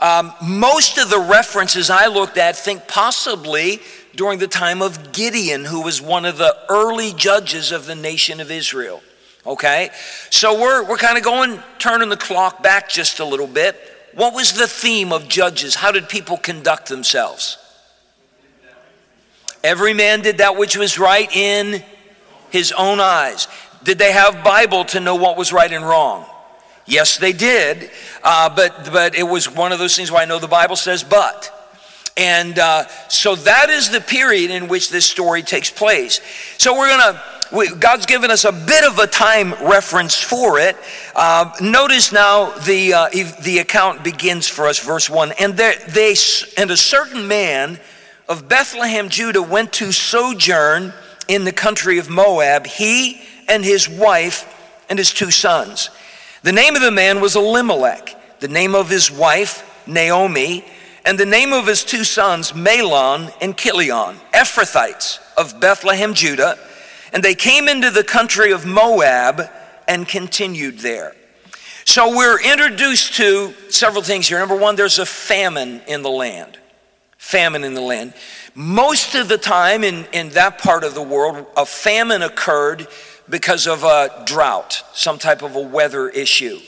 Um, 0.00 0.32
most 0.42 0.98
of 0.98 1.10
the 1.10 1.20
references 1.20 1.90
I 1.90 2.06
looked 2.06 2.38
at 2.38 2.56
think 2.56 2.88
possibly 2.88 3.80
during 4.16 4.38
the 4.38 4.48
time 4.48 4.82
of 4.82 5.12
Gideon, 5.12 5.66
who 5.66 5.82
was 5.82 6.00
one 6.00 6.24
of 6.24 6.38
the 6.38 6.56
early 6.68 7.12
judges 7.12 7.70
of 7.70 7.86
the 7.86 7.94
nation 7.94 8.40
of 8.40 8.50
Israel. 8.50 9.02
Okay? 9.46 9.90
So 10.30 10.60
we're, 10.60 10.88
we're 10.88 10.98
kind 10.98 11.18
of 11.18 11.24
going, 11.24 11.60
turning 11.78 12.08
the 12.08 12.16
clock 12.16 12.62
back 12.62 12.88
just 12.88 13.20
a 13.20 13.24
little 13.24 13.46
bit. 13.46 13.76
What 14.14 14.34
was 14.34 14.52
the 14.52 14.66
theme 14.66 15.12
of 15.12 15.28
Judges? 15.28 15.74
How 15.74 15.90
did 15.90 16.08
people 16.08 16.36
conduct 16.36 16.88
themselves? 16.88 17.58
Every 19.64 19.94
man 19.94 20.22
did 20.22 20.38
that 20.38 20.56
which 20.56 20.76
was 20.76 20.98
right 20.98 21.34
in 21.34 21.82
his 22.50 22.72
own 22.72 23.00
eyes. 23.00 23.48
Did 23.84 23.98
they 23.98 24.12
have 24.12 24.44
Bible 24.44 24.84
to 24.86 25.00
know 25.00 25.14
what 25.14 25.36
was 25.36 25.52
right 25.52 25.72
and 25.72 25.86
wrong? 25.86 26.26
Yes, 26.84 27.16
they 27.16 27.32
did. 27.32 27.90
Uh, 28.22 28.54
but, 28.54 28.90
but 28.92 29.14
it 29.14 29.22
was 29.22 29.48
one 29.48 29.72
of 29.72 29.78
those 29.78 29.96
things 29.96 30.10
where 30.10 30.20
I 30.20 30.24
know 30.24 30.38
the 30.38 30.48
Bible 30.48 30.76
says, 30.76 31.02
but. 31.02 31.50
And 32.16 32.58
uh, 32.58 32.86
so 33.08 33.34
that 33.34 33.70
is 33.70 33.90
the 33.90 34.00
period 34.00 34.50
in 34.50 34.68
which 34.68 34.90
this 34.90 35.06
story 35.06 35.42
takes 35.42 35.70
place. 35.70 36.20
So 36.58 36.76
we're 36.76 36.88
to 36.88 37.22
we, 37.52 37.68
God's 37.68 38.06
given 38.06 38.30
us 38.30 38.44
a 38.44 38.52
bit 38.52 38.84
of 38.84 38.98
a 38.98 39.06
time 39.06 39.52
reference 39.64 40.20
for 40.20 40.58
it. 40.58 40.76
Uh, 41.14 41.52
notice 41.60 42.12
now 42.12 42.50
the, 42.60 42.94
uh, 42.94 43.08
the 43.42 43.58
account 43.58 44.02
begins 44.02 44.48
for 44.48 44.66
us, 44.66 44.78
verse 44.78 45.10
1. 45.10 45.32
And, 45.38 45.56
there, 45.56 45.74
they, 45.88 46.14
and 46.56 46.70
a 46.70 46.76
certain 46.76 47.28
man 47.28 47.78
of 48.28 48.48
Bethlehem, 48.48 49.08
Judah, 49.08 49.42
went 49.42 49.72
to 49.74 49.92
sojourn 49.92 50.94
in 51.28 51.44
the 51.44 51.52
country 51.52 51.98
of 51.98 52.08
Moab, 52.08 52.66
he 52.66 53.22
and 53.48 53.64
his 53.64 53.88
wife 53.88 54.48
and 54.88 54.98
his 54.98 55.12
two 55.12 55.30
sons. 55.30 55.90
The 56.42 56.52
name 56.52 56.74
of 56.74 56.82
the 56.82 56.90
man 56.90 57.20
was 57.20 57.36
Elimelech, 57.36 58.40
the 58.40 58.48
name 58.48 58.74
of 58.74 58.88
his 58.88 59.10
wife, 59.10 59.86
Naomi, 59.86 60.64
and 61.04 61.18
the 61.18 61.26
name 61.26 61.52
of 61.52 61.66
his 61.66 61.84
two 61.84 62.04
sons, 62.04 62.52
Mahlon 62.52 63.32
and 63.40 63.56
Chilion, 63.56 64.16
Ephrathites 64.32 65.18
of 65.36 65.60
Bethlehem, 65.60 66.14
Judah. 66.14 66.58
And 67.12 67.22
they 67.22 67.34
came 67.34 67.68
into 67.68 67.90
the 67.90 68.04
country 68.04 68.52
of 68.52 68.64
Moab 68.64 69.42
and 69.86 70.08
continued 70.08 70.78
there. 70.78 71.14
So 71.84 72.16
we're 72.16 72.40
introduced 72.40 73.16
to 73.16 73.52
several 73.68 74.02
things 74.02 74.28
here. 74.28 74.38
Number 74.38 74.56
one, 74.56 74.76
there's 74.76 74.98
a 74.98 75.06
famine 75.06 75.82
in 75.88 76.02
the 76.02 76.10
land. 76.10 76.58
Famine 77.18 77.64
in 77.64 77.74
the 77.74 77.80
land. 77.80 78.14
Most 78.54 79.14
of 79.14 79.28
the 79.28 79.38
time 79.38 79.84
in, 79.84 80.06
in 80.12 80.30
that 80.30 80.58
part 80.58 80.84
of 80.84 80.94
the 80.94 81.02
world, 81.02 81.46
a 81.56 81.66
famine 81.66 82.22
occurred 82.22 82.86
because 83.28 83.66
of 83.66 83.84
a 83.84 84.22
drought, 84.26 84.82
some 84.92 85.18
type 85.18 85.42
of 85.42 85.56
a 85.56 85.60
weather 85.60 86.08
issue. 86.08 86.58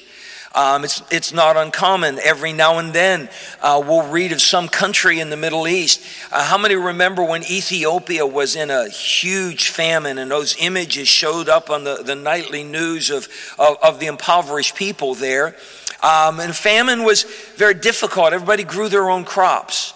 Um, 0.54 0.84
it's, 0.84 1.02
it's 1.10 1.32
not 1.32 1.56
uncommon. 1.56 2.20
Every 2.22 2.52
now 2.52 2.78
and 2.78 2.92
then, 2.92 3.28
uh, 3.60 3.82
we'll 3.84 4.06
read 4.06 4.30
of 4.30 4.40
some 4.40 4.68
country 4.68 5.18
in 5.18 5.30
the 5.30 5.36
Middle 5.36 5.66
East. 5.66 6.00
Uh, 6.30 6.44
how 6.44 6.56
many 6.56 6.76
remember 6.76 7.24
when 7.24 7.42
Ethiopia 7.42 8.24
was 8.24 8.54
in 8.54 8.70
a 8.70 8.88
huge 8.88 9.70
famine 9.70 10.16
and 10.18 10.30
those 10.30 10.56
images 10.60 11.08
showed 11.08 11.48
up 11.48 11.70
on 11.70 11.82
the, 11.82 11.96
the 11.96 12.14
nightly 12.14 12.62
news 12.62 13.10
of, 13.10 13.28
of, 13.58 13.76
of 13.82 13.98
the 13.98 14.06
impoverished 14.06 14.76
people 14.76 15.14
there? 15.14 15.56
Um, 16.04 16.38
and 16.38 16.54
famine 16.54 17.02
was 17.02 17.24
very 17.56 17.74
difficult. 17.74 18.32
Everybody 18.32 18.62
grew 18.62 18.88
their 18.88 19.10
own 19.10 19.24
crops. 19.24 19.94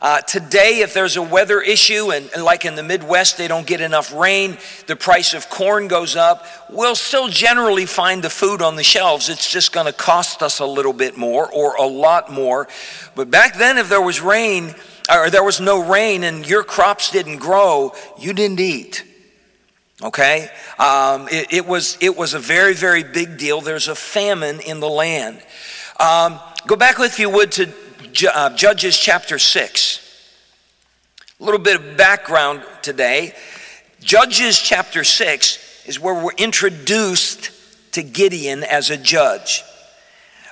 Uh, 0.00 0.20
today, 0.20 0.78
if 0.78 0.94
there's 0.94 1.16
a 1.16 1.22
weather 1.22 1.60
issue, 1.60 2.12
and, 2.12 2.30
and, 2.32 2.44
like 2.44 2.64
in 2.64 2.76
the 2.76 2.84
Midwest, 2.84 3.36
they 3.36 3.48
don't 3.48 3.66
get 3.66 3.80
enough 3.80 4.14
rain, 4.14 4.56
the 4.86 4.94
price 4.94 5.34
of 5.34 5.50
corn 5.50 5.88
goes 5.88 6.14
up, 6.14 6.46
we'll 6.70 6.94
still 6.94 7.26
generally 7.26 7.84
find 7.84 8.22
the 8.22 8.30
food 8.30 8.62
on 8.62 8.76
the 8.76 8.84
shelves. 8.84 9.28
It's 9.28 9.50
just 9.50 9.72
going 9.72 9.86
to 9.86 9.92
cost 9.92 10.40
us 10.40 10.60
a 10.60 10.66
little 10.66 10.92
bit 10.92 11.16
more 11.16 11.50
or 11.50 11.74
a 11.74 11.86
lot 11.86 12.32
more. 12.32 12.68
But 13.16 13.28
back 13.28 13.56
then, 13.58 13.76
if 13.76 13.88
there 13.88 14.00
was 14.00 14.20
rain, 14.20 14.76
or 15.10 15.30
there 15.30 15.42
was 15.42 15.60
no 15.60 15.84
rain 15.84 16.22
and 16.22 16.48
your 16.48 16.62
crops 16.62 17.10
didn't 17.10 17.38
grow, 17.38 17.92
you 18.20 18.32
didn't 18.32 18.60
eat. 18.60 19.04
Okay? 20.00 20.48
Um, 20.78 21.26
it, 21.28 21.52
it, 21.52 21.66
was, 21.66 21.98
it 22.00 22.16
was 22.16 22.34
a 22.34 22.38
very, 22.38 22.74
very 22.74 23.02
big 23.02 23.36
deal. 23.36 23.60
There's 23.60 23.88
a 23.88 23.96
famine 23.96 24.60
in 24.60 24.78
the 24.78 24.88
land. 24.88 25.42
Um, 25.98 26.38
go 26.68 26.76
back, 26.76 27.00
if 27.00 27.18
you 27.18 27.28
would, 27.30 27.50
to 27.52 27.72
Judges 28.12 28.98
chapter 28.98 29.38
6. 29.38 30.04
A 31.40 31.44
little 31.44 31.60
bit 31.60 31.76
of 31.76 31.96
background 31.96 32.62
today. 32.82 33.34
Judges 34.00 34.58
chapter 34.58 35.04
6 35.04 35.86
is 35.86 36.00
where 36.00 36.14
we're 36.14 36.32
introduced 36.36 37.50
to 37.92 38.02
Gideon 38.02 38.64
as 38.64 38.90
a 38.90 38.96
judge. 38.96 39.62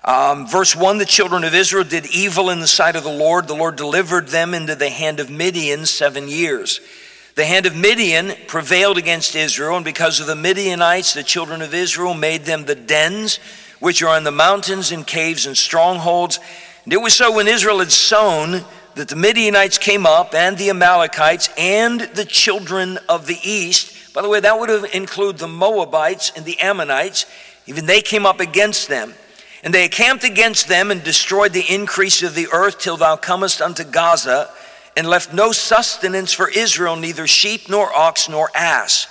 Um, 0.04 0.46
verse 0.46 0.76
1 0.76 0.98
The 0.98 1.04
children 1.04 1.44
of 1.44 1.54
Israel 1.54 1.84
did 1.84 2.06
evil 2.06 2.50
in 2.50 2.60
the 2.60 2.66
sight 2.66 2.96
of 2.96 3.04
the 3.04 3.10
Lord. 3.10 3.48
The 3.48 3.54
Lord 3.54 3.76
delivered 3.76 4.28
them 4.28 4.54
into 4.54 4.74
the 4.74 4.88
hand 4.88 5.18
of 5.18 5.30
Midian 5.30 5.84
seven 5.86 6.28
years. 6.28 6.80
The 7.34 7.44
hand 7.44 7.66
of 7.66 7.76
Midian 7.76 8.32
prevailed 8.46 8.96
against 8.96 9.34
Israel, 9.34 9.76
and 9.76 9.84
because 9.84 10.20
of 10.20 10.26
the 10.26 10.36
Midianites, 10.36 11.12
the 11.12 11.22
children 11.22 11.60
of 11.60 11.74
Israel 11.74 12.14
made 12.14 12.44
them 12.44 12.64
the 12.64 12.74
dens 12.74 13.38
which 13.78 14.02
are 14.02 14.16
on 14.16 14.24
the 14.24 14.30
mountains 14.30 14.90
and 14.90 15.06
caves 15.06 15.46
and 15.46 15.56
strongholds 15.56 16.40
and 16.86 16.92
it 16.92 17.02
was 17.02 17.14
so 17.14 17.32
when 17.32 17.48
Israel 17.48 17.80
had 17.80 17.90
sown 17.90 18.64
that 18.94 19.08
the 19.08 19.16
Midianites 19.16 19.76
came 19.76 20.06
up 20.06 20.34
and 20.34 20.56
the 20.56 20.70
Amalekites 20.70 21.50
and 21.58 22.00
the 22.00 22.24
children 22.24 23.00
of 23.08 23.26
the 23.26 23.40
east. 23.42 24.14
By 24.14 24.22
the 24.22 24.28
way, 24.28 24.38
that 24.38 24.60
would 24.60 24.70
include 24.94 25.38
the 25.38 25.48
Moabites 25.48 26.30
and 26.36 26.44
the 26.44 26.60
Ammonites. 26.60 27.26
Even 27.66 27.86
they 27.86 28.02
came 28.02 28.24
up 28.24 28.38
against 28.38 28.88
them. 28.88 29.14
And 29.64 29.74
they 29.74 29.88
camped 29.88 30.22
against 30.22 30.68
them 30.68 30.92
and 30.92 31.02
destroyed 31.02 31.52
the 31.52 31.74
increase 31.74 32.22
of 32.22 32.36
the 32.36 32.46
earth 32.52 32.78
till 32.78 32.96
thou 32.96 33.16
comest 33.16 33.60
unto 33.60 33.82
Gaza, 33.82 34.48
and 34.96 35.08
left 35.08 35.34
no 35.34 35.50
sustenance 35.50 36.32
for 36.32 36.48
Israel, 36.48 36.94
neither 36.94 37.26
sheep 37.26 37.68
nor 37.68 37.92
ox 37.92 38.28
nor 38.28 38.48
ass. 38.54 39.06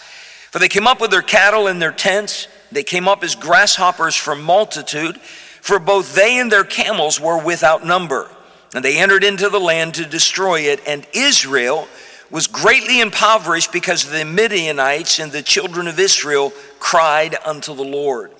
For 0.49 0.59
they 0.59 0.69
came 0.69 0.87
up 0.87 1.01
with 1.01 1.11
their 1.11 1.21
cattle 1.21 1.67
and 1.67 1.81
their 1.81 1.91
tents. 1.91 2.47
They 2.71 2.83
came 2.83 3.09
up 3.09 3.21
as 3.21 3.35
grasshoppers 3.35 4.15
for 4.15 4.33
multitude 4.33 5.19
for 5.65 5.79
both 5.79 6.13
they 6.13 6.37
and 6.37 6.51
their 6.51 6.63
camels 6.63 7.19
were 7.19 7.43
without 7.43 7.83
number. 7.83 8.29
And 8.75 8.85
they 8.85 8.99
entered 8.99 9.23
into 9.23 9.49
the 9.49 9.59
land 9.59 9.95
to 9.95 10.05
destroy 10.05 10.59
it, 10.59 10.79
and 10.85 11.07
Israel 11.11 11.87
was 12.29 12.45
greatly 12.45 13.01
impoverished 13.01 13.73
because 13.73 14.07
the 14.07 14.25
Midianites 14.25 15.17
and 15.17 15.31
the 15.31 15.41
children 15.41 15.87
of 15.87 15.97
Israel 15.97 16.53
cried 16.77 17.35
unto 17.43 17.73
the 17.73 17.83
Lord. 17.83 18.31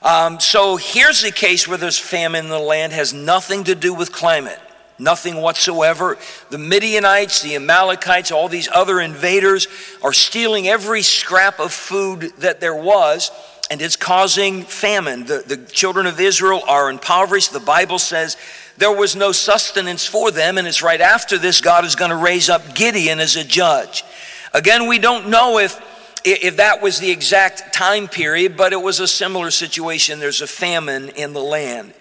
Um, 0.00 0.38
so 0.38 0.76
here's 0.76 1.22
the 1.22 1.32
case 1.32 1.66
where 1.66 1.76
there's 1.76 1.98
famine 1.98 2.44
in 2.44 2.50
the 2.52 2.58
land, 2.60 2.92
has 2.92 3.12
nothing 3.12 3.64
to 3.64 3.74
do 3.74 3.92
with 3.92 4.12
climate. 4.12 4.60
Nothing 4.96 5.38
whatsoever. 5.38 6.18
The 6.50 6.58
Midianites, 6.58 7.42
the 7.42 7.56
Amalekites, 7.56 8.30
all 8.30 8.48
these 8.48 8.68
other 8.72 9.00
invaders 9.00 9.66
are 10.04 10.12
stealing 10.12 10.68
every 10.68 11.02
scrap 11.02 11.58
of 11.58 11.72
food 11.72 12.32
that 12.38 12.60
there 12.60 12.76
was 12.76 13.32
and 13.74 13.82
it's 13.82 13.96
causing 13.96 14.62
famine. 14.62 15.24
The, 15.24 15.42
the 15.44 15.56
children 15.56 16.06
of 16.06 16.20
Israel 16.20 16.62
are 16.68 16.88
impoverished. 16.88 17.52
The 17.52 17.58
Bible 17.58 17.98
says 17.98 18.36
there 18.78 18.92
was 18.92 19.16
no 19.16 19.32
sustenance 19.32 20.06
for 20.06 20.30
them, 20.30 20.58
and 20.58 20.68
it's 20.68 20.80
right 20.80 21.00
after 21.00 21.38
this 21.38 21.60
God 21.60 21.84
is 21.84 21.96
going 21.96 22.12
to 22.12 22.16
raise 22.16 22.48
up 22.48 22.76
Gideon 22.76 23.18
as 23.18 23.34
a 23.34 23.42
judge. 23.42 24.04
Again, 24.52 24.86
we 24.86 25.00
don't 25.00 25.28
know 25.28 25.58
if, 25.58 25.76
if 26.24 26.58
that 26.58 26.82
was 26.82 27.00
the 27.00 27.10
exact 27.10 27.74
time 27.74 28.06
period, 28.06 28.56
but 28.56 28.72
it 28.72 28.80
was 28.80 29.00
a 29.00 29.08
similar 29.08 29.50
situation. 29.50 30.20
There's 30.20 30.40
a 30.40 30.46
famine 30.46 31.08
in 31.08 31.32
the 31.32 31.42
land. 31.42 31.94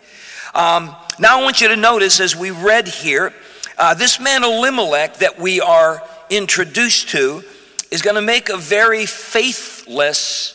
Um, 0.54 0.96
now, 1.18 1.40
I 1.40 1.44
want 1.44 1.60
you 1.60 1.70
to 1.70 1.76
notice 1.76 2.20
as 2.20 2.36
we 2.36 2.52
read 2.52 2.88
here, 2.88 3.34
uh, 3.80 3.96
this 3.96 4.20
man 4.20 4.44
Elimelech 4.44 5.18
that 5.18 5.40
we 5.40 5.60
are 5.60 6.04
introduced 6.30 7.10
to 7.10 7.44
is 7.90 8.04
going 8.04 8.16
to 8.16 8.22
make 8.22 8.50
a 8.50 8.58
very 8.58 9.08
faithless 9.08 10.53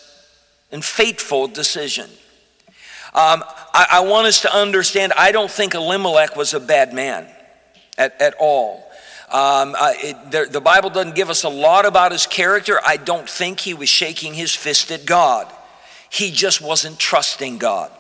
and 0.71 0.85
fateful 0.85 1.49
decision. 1.49 2.09
Um, 3.15 3.43
I, 3.73 3.87
I, 3.93 4.01
want 4.01 4.27
us 4.27 4.43
to 4.43 4.55
understand 4.55 5.15
I 5.15 5.33
don't 5.33 5.51
think 5.51 5.75
Elimelech 5.75 6.37
was 6.37 6.53
a 6.53 6.61
bad 6.61 6.93
man 6.93 7.27
at, 7.97 8.21
at 8.21 8.35
all. 8.39 8.85
Um, 9.31 9.75
uh, 9.79 9.93
it, 9.97 10.31
the, 10.31 10.47
the 10.51 10.61
Bible 10.61 10.91
doesn't 10.91 11.15
give 11.15 11.31
us 11.31 11.43
a 11.45 11.49
lot 11.49 11.87
about 11.87 12.13
his 12.13 12.27
character. 12.27 12.79
I 12.87 12.99
don't 12.99 13.29
think 13.29 13.61
he 13.61 13.73
was 13.75 13.89
shaking 13.89 14.35
his 14.35 14.55
fist 14.55 14.91
at 14.91 15.07
God. 15.07 15.51
He 16.11 16.31
just 16.31 16.61
wasn't 16.61 16.99
trusting 16.99 17.59
God. 17.59 17.91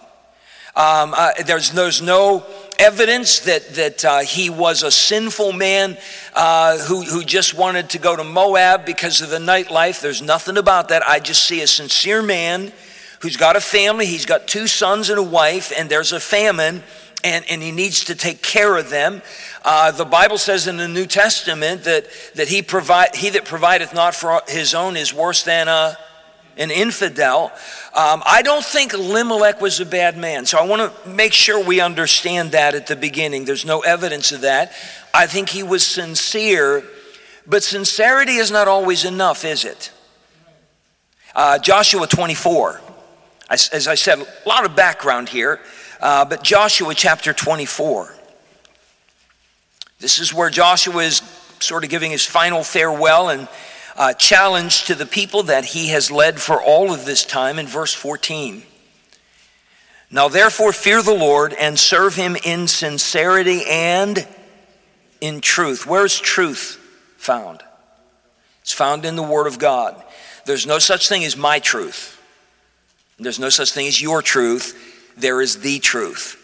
Um, 0.77 1.13
uh, 1.17 1.33
there's, 1.45 1.73
there's 1.73 2.01
no 2.01 2.47
evidence 2.79 3.41
that, 3.41 3.69
that 3.75 4.05
uh, 4.05 4.19
he 4.21 4.51
was 4.51 4.83
a 4.83 4.91
sinful 4.91 5.53
man 5.53 5.97
uh, 6.35 6.79
who, 6.79 7.03
who 7.03 7.25
just 7.25 7.55
wanted 7.55 7.91
to 7.91 7.99
go 7.99 8.15
to 8.15 8.25
Moab 8.25 8.87
because 8.87 9.21
of 9.21 9.31
the 9.31 9.39
nightlife. 9.39 10.01
There's 10.01 10.23
nothing 10.23 10.57
about 10.57 10.89
that. 10.91 11.07
I 11.07 11.19
just 11.19 11.45
see 11.45 11.61
a 11.63 11.67
sincere 11.67 12.23
man 12.23 12.73
who's 13.21 13.37
got 13.37 13.57
a 13.57 13.61
family. 13.61 14.07
He's 14.07 14.27
got 14.27 14.47
two 14.47 14.67
sons 14.67 15.11
and 15.11 15.19
a 15.19 15.23
wife, 15.23 15.73
and 15.77 15.91
there's 15.91 16.13
a 16.13 16.21
famine, 16.21 16.83
and, 17.25 17.45
and 17.51 17.63
he 17.63 17.73
needs 17.73 18.05
to 18.05 18.15
take 18.15 18.43
care 18.43 18.77
of 18.77 18.91
them. 18.91 19.23
Uh, 19.65 19.91
the 19.91 20.05
Bible 20.05 20.39
says 20.39 20.69
in 20.69 20.77
the 20.77 20.89
New 20.89 21.07
Testament 21.07 21.83
that, 21.85 22.07
that 22.37 22.49
he, 22.49 22.63
provide, 22.63 23.17
he 23.17 23.31
that 23.31 23.45
provideth 23.45 23.93
not 23.93 24.15
for 24.15 24.41
his 24.47 24.73
own 24.73 24.97
is 24.97 25.13
worse 25.13 25.43
than 25.43 25.67
a 25.67 25.99
an 26.59 26.71
infidel. 26.71 27.53
Um, 27.95 28.23
I 28.27 28.43
don't 28.43 28.65
think 28.65 28.93
Elimelech 28.93 29.61
was 29.61 29.81
a 29.81 29.87
bad 29.87 30.19
man. 30.19 30.45
So 30.45 30.59
I 30.59 30.67
want 30.67 30.93
to 31.05 31.09
make 31.09 31.33
sure 31.33 31.65
we 31.65 31.81
understand 31.81 32.53
that 32.53 32.75
at 32.75 32.87
the 32.87 32.97
beginning. 32.97 33.45
There's 33.45 33.65
no 33.65 33.81
evidence 33.81 34.33
of 34.33 34.43
that. 34.43 34.73
I 35.15 35.27
think 35.27 35.49
he 35.49 35.63
was 35.63 35.87
sincere, 35.87 36.85
but 37.47 37.63
sincerity 37.63 38.35
is 38.35 38.51
not 38.51 38.69
always 38.69 39.05
enough, 39.05 39.45
is 39.45 39.65
it? 39.65 39.93
Uh, 41.35 41.59
Joshua 41.59 42.07
24. 42.07 42.81
As 43.51 43.89
I 43.89 43.95
said, 43.95 44.19
a 44.19 44.49
lot 44.49 44.67
of 44.67 44.77
background 44.77 45.31
here, 45.31 45.61
uh, 46.01 46.25
but 46.27 46.43
Joshua 46.43 46.95
chapter 46.95 47.33
24. 47.33 48.15
This 50.01 50.19
is 50.19 50.35
where 50.35 50.51
Joshua 50.51 51.03
is 51.03 51.23
sort 51.61 51.83
of 51.83 51.91
giving 51.91 52.11
his 52.11 52.27
final 52.27 52.63
farewell 52.63 53.31
and 53.31 53.49
uh, 53.99 54.15
challenge 54.15 54.85
to 54.85 54.95
the 54.95 55.05
people 55.05 55.43
that 55.43 55.65
he 55.65 55.89
has 55.89 56.11
led 56.11 56.41
for 56.41 56.63
all 56.63 56.93
of 56.95 57.05
this 57.05 57.25
time 57.25 57.59
in 57.59 57.67
verse 57.67 57.93
14. 57.93 58.63
Now, 60.11 60.29
therefore, 60.29 60.73
fear 60.73 61.03
the 61.03 61.15
Lord 61.15 61.53
and 61.53 61.79
serve 61.79 62.15
him 62.15 62.37
in 62.45 62.69
sincerity 62.69 63.63
and 63.69 64.27
in 65.21 65.41
truth. 65.41 65.85
Where's 65.85 66.19
truth 66.19 66.81
found? 67.19 67.63
It's 68.63 68.73
found 68.73 69.05
in 69.05 69.17
the 69.17 69.23
Word 69.23 69.49
of 69.49 69.59
God. 69.59 70.03
There's 70.47 70.67
no 70.67 70.79
such 70.79 71.09
thing 71.09 71.25
as 71.25 71.37
my 71.37 71.59
truth. 71.59 72.15
There's 73.19 73.41
no 73.41 73.49
such 73.49 73.73
thing 73.73 73.89
as 73.89 74.01
your 74.01 74.23
truth. 74.23 75.13
There 75.17 75.43
is 75.43 75.59
the 75.59 75.81
truth. 75.81 76.37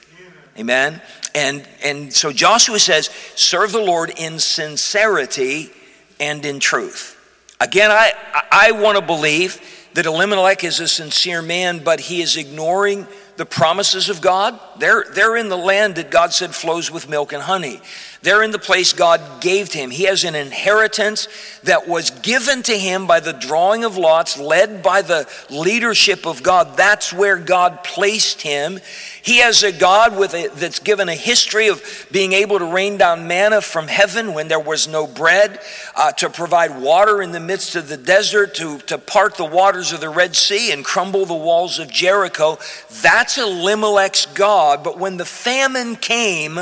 Amen. 0.59 1.01
And 1.35 1.67
and 1.83 2.13
so 2.13 2.33
Joshua 2.33 2.79
says, 2.79 3.09
serve 3.37 3.73
the 3.73 3.83
Lord 3.83 4.13
in 4.17 4.41
sincerity 4.41 5.71
and 6.19 6.45
in 6.45 6.61
truth. 6.61 7.14
Again, 7.61 7.91
I 7.91 8.13
I 8.51 8.73
want 8.73 8.99
to 8.99 9.05
believe 9.05 9.61
that 9.95 10.07
Elimelech 10.07 10.65
is 10.65 10.81
a 10.81 10.89
sincere 10.89 11.41
man, 11.41 11.79
but 11.79 12.01
he 12.01 12.21
is 12.21 12.37
ignoring 12.37 13.07
the 13.37 13.47
promises 13.47 14.09
of 14.09 14.21
God. 14.21 14.59
They're, 14.79 15.05
they're 15.13 15.37
in 15.37 15.49
the 15.49 15.57
land 15.57 15.97
that 15.97 16.11
God 16.11 16.33
said 16.33 16.55
flows 16.55 16.91
with 16.91 17.09
milk 17.09 17.33
and 17.33 17.43
honey. 17.43 17.81
They're 18.23 18.43
in 18.43 18.53
the 18.53 18.59
place 18.59 18.93
God 18.93 19.41
gave 19.41 19.69
to 19.71 19.79
him. 19.79 19.91
He 19.91 20.05
has 20.05 20.25
an 20.25 20.35
inheritance 20.35 21.29
that 21.65 21.89
was 21.89 22.11
given 22.11 22.63
to 22.63 22.79
him 22.79 23.07
by 23.07 23.21
the 23.21 23.33
drawing 23.33 23.85
of 23.85 23.97
lots, 23.97 24.39
led 24.39 24.83
by 24.83 25.03
the 25.03 25.29
leadership 25.51 26.27
of 26.27 26.43
God. 26.43 26.77
That's 26.77 27.13
where 27.13 27.37
God 27.37 27.83
placed 27.85 28.43
him. 28.43 28.81
He 29.25 29.39
has 29.39 29.63
a 29.63 29.73
God 29.73 30.19
with 30.19 30.35
a, 30.35 30.49
that's 30.49 30.81
given 30.81 31.09
a 31.09 31.15
history 31.15 31.69
of 31.69 31.83
being 32.13 32.35
able 32.35 32.59
to 32.59 32.67
rain 32.67 32.99
down 32.99 33.27
manna 33.27 33.63
from 33.63 33.89
heaven 33.89 34.35
when 34.35 34.49
there 34.49 34.61
was 34.61 34.87
no 34.87 35.07
bread, 35.07 35.61
uh, 35.97 36.13
to 36.13 36.29
provide 36.29 36.79
water 36.79 37.23
in 37.23 37.33
the 37.33 37.41
midst 37.41 37.75
of 37.75 37.89
the 37.89 37.97
desert, 37.97 38.55
to, 38.57 38.77
to 38.81 38.99
part 38.99 39.37
the 39.37 39.45
waters 39.47 39.93
of 39.95 40.03
the 40.03 40.11
Red 40.11 40.37
Sea 40.37 40.73
and 40.73 40.85
crumble 40.85 41.25
the 41.25 41.33
walls 41.33 41.79
of 41.79 41.91
Jericho. 41.91 42.59
That's 43.01 43.39
Elimelech's 43.39 44.27
God. 44.27 44.85
But 44.85 44.99
when 44.99 45.17
the 45.17 45.25
famine 45.25 45.97
came, 45.97 46.59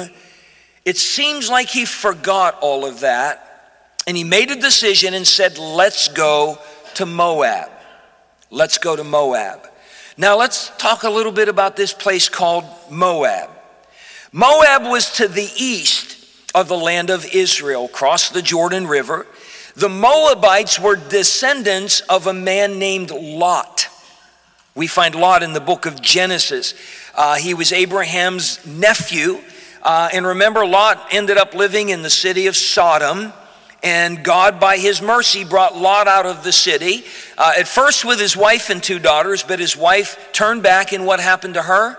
it 0.85 0.97
seems 0.97 1.51
like 1.51 1.67
he 1.67 1.85
forgot 1.85 2.57
all 2.61 2.87
of 2.87 3.01
that 3.01 3.53
and 4.07 4.17
he 4.17 4.23
made 4.23 4.53
a 4.53 4.57
decision 4.57 5.15
and 5.15 5.27
said, 5.27 5.59
Let's 5.59 6.07
go 6.07 6.59
to 6.95 7.07
Moab. 7.07 7.73
Let's 8.51 8.79
go 8.79 8.95
to 8.95 9.03
Moab. 9.03 9.69
Now, 10.23 10.39
let's 10.39 10.71
talk 10.79 11.03
a 11.03 11.11
little 11.11 11.33
bit 11.33 11.49
about 11.49 11.75
this 11.75 11.93
place 11.93 12.29
called 12.29 12.63
Moab. 12.89 13.51
Moab 14.31 14.85
was 14.85 15.15
to 15.15 15.27
the 15.27 15.49
east 15.57 16.17
of 16.55 16.69
the 16.69 16.77
land 16.77 17.11
of 17.11 17.27
Israel, 17.35 17.87
across 17.87 18.31
the 18.31 18.41
Jordan 18.41 18.87
River. 18.87 19.27
The 19.75 19.89
Moabites 19.89 20.79
were 20.79 20.95
descendants 20.95 22.03
of 22.03 22.29
a 22.29 22.33
man 22.33 22.79
named 22.79 23.11
Lot. 23.11 23.89
We 24.77 24.87
find 24.87 25.17
Lot 25.17 25.43
in 25.43 25.55
the 25.55 25.61
book 25.61 25.87
of 25.87 26.01
Genesis. 26.01 26.75
Uh, 27.17 27.35
he 27.35 27.53
was 27.53 27.73
Abraham's 27.73 28.65
nephew. 28.65 29.41
Uh, 29.83 30.09
and 30.13 30.25
remember, 30.25 30.65
Lot 30.65 31.05
ended 31.11 31.37
up 31.37 31.53
living 31.53 31.89
in 31.89 32.03
the 32.03 32.11
city 32.11 32.47
of 32.47 32.55
Sodom. 32.55 33.33
And 33.83 34.23
God, 34.23 34.61
by 34.61 34.79
his 34.79 35.03
mercy, 35.03 35.45
brought 35.45 35.77
Lot 35.77 36.07
out 36.07 36.25
of 36.25 36.45
the 36.45 36.53
city. 36.53 37.05
Uh, 37.37 37.55
at 37.59 37.67
first 37.67 38.05
with 38.05 38.21
his 38.21 38.37
wife 38.37 38.71
and 38.71 38.83
two 38.83 39.01
daughters, 39.01 39.43
but 39.43 39.59
his 39.59 39.77
wife 39.77 40.31
turned 40.33 40.63
back, 40.63 40.93
and 40.93 41.05
what 41.05 41.19
happened 41.19 41.55
to 41.55 41.63
her? 41.63 41.99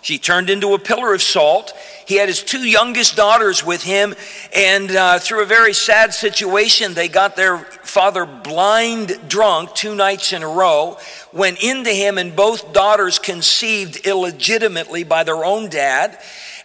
She 0.00 0.18
turned 0.18 0.48
into 0.48 0.74
a 0.74 0.78
pillar 0.78 1.12
of 1.12 1.22
salt. 1.22 1.72
He 2.06 2.16
had 2.16 2.28
his 2.28 2.42
two 2.42 2.64
youngest 2.64 3.16
daughters 3.16 3.64
with 3.64 3.82
him, 3.82 4.14
and 4.54 4.90
uh, 4.90 5.18
through 5.18 5.42
a 5.42 5.46
very 5.46 5.72
sad 5.72 6.14
situation, 6.14 6.94
they 6.94 7.08
got 7.08 7.34
their 7.34 7.58
father 7.58 8.24
blind 8.24 9.18
drunk 9.28 9.74
two 9.74 9.94
nights 9.94 10.32
in 10.32 10.42
a 10.42 10.48
row, 10.48 10.98
went 11.32 11.62
into 11.62 11.90
him, 11.90 12.16
and 12.16 12.36
both 12.36 12.72
daughters 12.72 13.18
conceived 13.18 14.06
illegitimately 14.06 15.02
by 15.04 15.24
their 15.24 15.44
own 15.44 15.68
dad. 15.68 16.18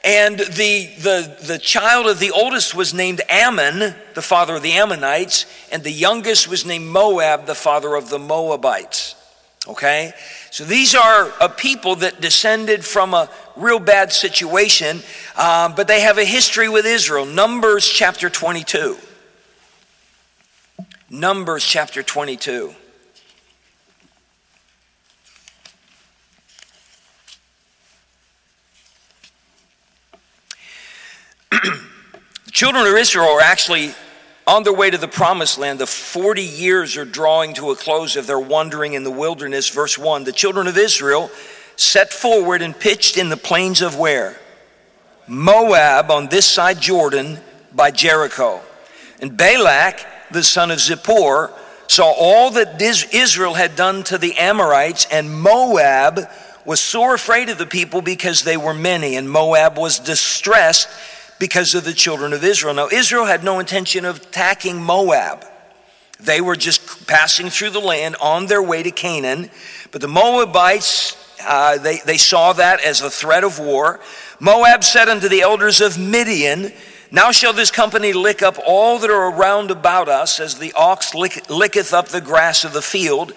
And 0.03 0.37
the, 0.37 0.89
the, 0.99 1.37
the 1.43 1.57
child 1.57 2.07
of 2.07 2.19
the 2.19 2.31
oldest 2.31 2.75
was 2.75 2.93
named 2.93 3.21
Ammon, 3.29 3.95
the 4.15 4.21
father 4.21 4.55
of 4.55 4.61
the 4.61 4.73
Ammonites, 4.73 5.45
and 5.71 5.81
the 5.81 5.91
youngest 5.91 6.49
was 6.49 6.65
named 6.65 6.87
Moab, 6.87 7.45
the 7.45 7.55
father 7.55 7.95
of 7.95 8.09
the 8.09 8.19
Moabites. 8.19 9.15
Okay? 9.65 10.13
So 10.51 10.65
these 10.65 10.93
are 10.93 11.31
a 11.39 11.47
people 11.47 11.95
that 11.97 12.19
descended 12.19 12.83
from 12.83 13.13
a 13.13 13.29
real 13.55 13.79
bad 13.79 14.11
situation, 14.11 15.01
uh, 15.37 15.73
but 15.73 15.87
they 15.87 16.01
have 16.01 16.17
a 16.17 16.25
history 16.25 16.67
with 16.67 16.85
Israel. 16.85 17.25
Numbers 17.25 17.89
chapter 17.89 18.29
22. 18.29 18.97
Numbers 21.09 21.63
chapter 21.63 22.03
22. 22.03 22.75
Children 32.63 32.87
of 32.87 32.95
Israel 32.95 33.27
are 33.27 33.41
actually 33.41 33.93
on 34.47 34.63
their 34.63 34.71
way 34.71 34.89
to 34.89 34.97
the 34.97 35.05
promised 35.05 35.57
land. 35.57 35.79
The 35.79 35.85
40 35.85 36.41
years 36.41 36.95
are 36.95 37.03
drawing 37.03 37.53
to 37.55 37.71
a 37.71 37.75
close 37.75 38.15
of 38.15 38.25
their 38.25 38.39
wandering 38.39 38.93
in 38.93 39.03
the 39.03 39.11
wilderness. 39.11 39.67
Verse 39.67 39.97
1 39.97 40.23
The 40.23 40.31
children 40.31 40.67
of 40.67 40.77
Israel 40.77 41.29
set 41.75 42.13
forward 42.13 42.61
and 42.61 42.73
pitched 42.73 43.17
in 43.17 43.27
the 43.27 43.35
plains 43.35 43.81
of 43.81 43.97
where? 43.97 44.39
Moab 45.27 46.09
on 46.09 46.27
this 46.27 46.45
side 46.45 46.79
Jordan 46.79 47.37
by 47.75 47.91
Jericho. 47.91 48.61
And 49.19 49.35
Balak, 49.35 49.99
the 50.31 50.41
son 50.41 50.71
of 50.71 50.77
Zippor, 50.77 51.51
saw 51.89 52.13
all 52.17 52.49
that 52.51 52.81
Israel 52.81 53.55
had 53.55 53.75
done 53.75 54.03
to 54.03 54.17
the 54.17 54.37
Amorites, 54.37 55.05
and 55.11 55.37
Moab 55.37 56.29
was 56.65 56.79
sore 56.79 57.13
afraid 57.13 57.49
of 57.49 57.57
the 57.57 57.65
people 57.65 58.01
because 58.01 58.43
they 58.43 58.55
were 58.55 58.73
many, 58.73 59.17
and 59.17 59.29
Moab 59.29 59.77
was 59.77 59.99
distressed 59.99 60.87
because 61.43 61.75
of 61.75 61.83
the 61.83 61.91
children 61.91 62.31
of 62.31 62.41
Israel. 62.41 62.73
Now, 62.73 62.87
Israel 62.87 63.25
had 63.25 63.43
no 63.43 63.59
intention 63.59 64.05
of 64.05 64.15
attacking 64.15 64.81
Moab. 64.81 65.43
They 66.17 66.39
were 66.39 66.55
just 66.55 67.05
passing 67.05 67.49
through 67.49 67.71
the 67.71 67.81
land 67.81 68.15
on 68.21 68.45
their 68.45 68.63
way 68.63 68.81
to 68.81 68.91
Canaan. 68.91 69.49
But 69.91 69.99
the 69.99 70.07
Moabites, 70.07 71.17
uh, 71.45 71.79
they, 71.79 71.97
they 71.97 72.15
saw 72.15 72.53
that 72.53 72.79
as 72.79 73.01
a 73.01 73.09
threat 73.09 73.43
of 73.43 73.59
war. 73.59 73.99
Moab 74.39 74.85
said 74.85 75.09
unto 75.09 75.27
the 75.27 75.41
elders 75.41 75.81
of 75.81 75.99
Midian, 75.99 76.71
Now 77.11 77.33
shall 77.33 77.51
this 77.51 77.71
company 77.71 78.13
lick 78.13 78.41
up 78.41 78.57
all 78.65 78.97
that 78.99 79.09
are 79.09 79.29
around 79.29 79.69
about 79.69 80.07
us, 80.07 80.39
as 80.39 80.57
the 80.57 80.71
ox 80.77 81.13
lick, 81.13 81.49
licketh 81.49 81.93
up 81.93 82.07
the 82.07 82.21
grass 82.21 82.63
of 82.63 82.71
the 82.71 82.81
field. 82.81 83.33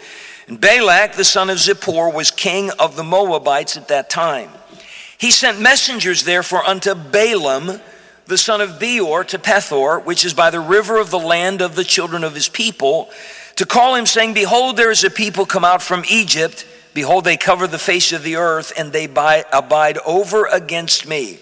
And 0.46 0.60
Balak, 0.60 1.14
the 1.14 1.24
son 1.24 1.50
of 1.50 1.56
Zippor, 1.56 2.14
was 2.14 2.30
king 2.30 2.70
of 2.78 2.94
the 2.94 3.02
Moabites 3.02 3.76
at 3.76 3.88
that 3.88 4.08
time. 4.08 4.50
He 5.18 5.32
sent 5.32 5.60
messengers, 5.60 6.22
therefore, 6.22 6.64
unto 6.64 6.94
Balaam, 6.94 7.80
the 8.26 8.38
son 8.38 8.60
of 8.60 8.78
Beor 8.78 9.24
to 9.24 9.38
Pethor, 9.38 10.04
which 10.04 10.24
is 10.24 10.34
by 10.34 10.50
the 10.50 10.60
river 10.60 10.98
of 10.98 11.10
the 11.10 11.18
land 11.18 11.60
of 11.60 11.76
the 11.76 11.84
children 11.84 12.24
of 12.24 12.34
his 12.34 12.48
people, 12.48 13.08
to 13.56 13.64
call 13.64 13.94
him, 13.94 14.06
saying, 14.06 14.34
Behold, 14.34 14.76
there 14.76 14.90
is 14.90 15.04
a 15.04 15.10
people 15.10 15.46
come 15.46 15.64
out 15.64 15.80
from 15.80 16.04
Egypt. 16.10 16.66
Behold, 16.92 17.24
they 17.24 17.36
cover 17.36 17.66
the 17.66 17.78
face 17.78 18.12
of 18.12 18.22
the 18.22 18.36
earth, 18.36 18.72
and 18.76 18.92
they 18.92 19.04
abide 19.04 19.98
over 20.04 20.46
against 20.46 21.06
me. 21.06 21.38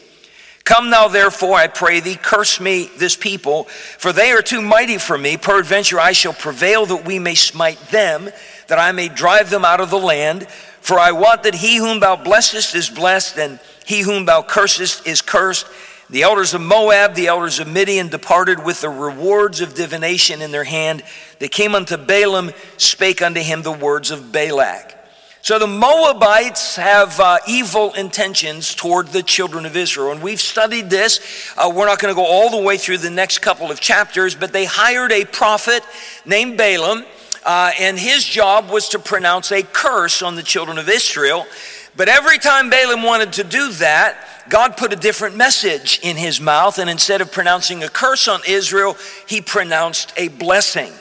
Come 0.65 0.89
now, 0.89 1.09
therefore, 1.09 1.57
I 1.57 1.67
pray 1.67 2.01
thee, 2.01 2.17
curse 2.17 2.59
me 2.61 2.91
this 2.97 3.17
people, 3.17 3.65
for 3.65 4.13
they 4.13 4.31
are 4.33 4.43
too 4.43 4.63
mighty 4.63 4.99
for 4.99 5.19
me. 5.19 5.37
Peradventure 5.37 6.01
I 6.01 6.13
shall 6.13 6.33
prevail 6.33 6.87
that 6.87 7.05
we 7.05 7.19
may 7.19 7.35
smite 7.35 7.81
them, 7.89 8.31
that 8.69 8.79
I 8.79 8.93
may 8.93 9.09
drive 9.09 9.51
them 9.51 9.65
out 9.65 9.81
of 9.81 9.91
the 9.91 9.99
land. 9.99 10.49
For 10.81 10.99
I 10.99 11.13
wot 11.13 11.43
that 11.43 11.55
he 11.55 11.77
whom 11.77 12.01
thou 12.01 12.17
blessest 12.17 12.75
is 12.75 12.89
blessed, 12.89 13.39
and 13.39 13.59
he 13.85 14.01
whom 14.01 14.25
thou 14.25 14.43
cursest 14.43 15.07
is 15.07 15.21
cursed. 15.21 15.67
The 16.11 16.23
elders 16.23 16.53
of 16.53 16.61
Moab, 16.61 17.15
the 17.15 17.29
elders 17.29 17.61
of 17.61 17.67
Midian 17.67 18.09
departed 18.09 18.63
with 18.63 18.83
the 18.83 18.91
rewards 18.91 19.63
of 19.63 19.75
divination 19.75 20.43
in 20.43 20.51
their 20.51 20.65
hand. 20.65 21.03
They 21.39 21.49
came 21.49 21.75
unto 21.75 21.97
Balaam, 21.97 22.53
spake 22.77 23.23
unto 23.23 23.41
him 23.41 23.63
the 23.63 23.73
words 23.73 24.11
of 24.11 24.31
Balak. 24.31 24.95
So 25.41 25.59
the 25.59 25.67
Moabites 25.67 26.77
have 26.77 27.21
uh, 27.21 27.39
evil 27.47 27.93
intentions 27.95 28.75
toward 28.75 29.09
the 29.09 29.23
children 29.23 29.67
of 29.67 29.77
Israel. 29.77 30.13
And 30.13 30.23
we've 30.23 30.41
studied 30.41 30.91
this. 30.91 31.21
Uh, 31.57 31.73
we're 31.75 31.87
not 31.87 32.01
going 32.01 32.15
to 32.15 32.17
go 32.17 32.27
all 32.27 32.51
the 32.51 32.63
way 32.63 32.77
through 32.77 32.99
the 32.99 33.11
next 33.11 33.39
couple 33.39 33.71
of 33.71 33.81
chapters, 33.81 34.35
but 34.35 34.53
they 34.53 34.65
hired 34.65 35.13
a 35.13 35.25
prophet 35.25 35.83
named 36.25 36.57
Balaam. 36.57 37.05
Uh, 37.45 37.73
and 37.79 37.99
his 37.99 38.25
job 38.25 38.71
was 38.71 38.89
to 38.91 38.99
pronounce 38.99 39.53
a 39.53 39.63
curse 39.63 40.23
on 40.23 40.35
the 40.35 40.43
children 40.43 40.79
of 40.79 40.89
Israel. 40.89 41.47
But 41.97 42.09
every 42.09 42.39
time 42.39 42.71
Balaam 42.71 43.03
wanted 43.03 43.35
to 43.35 43.45
do 43.45 43.71
that, 43.75 44.17
God 44.49 44.77
put 44.77 44.93
a 44.93 44.97
different 44.97 45.37
message 45.37 46.01
in 46.03 46.17
his 46.17 46.41
mouth, 46.41 46.79
and 46.79 46.91
instead 46.91 47.21
of 47.21 47.33
pronouncing 47.33 47.83
a 47.83 47.89
curse 47.89 48.29
on 48.29 48.41
Israel, 48.47 48.97
he 49.27 49.41
pronounced 49.41 50.13
a 50.17 50.29
blessing. 50.29 50.93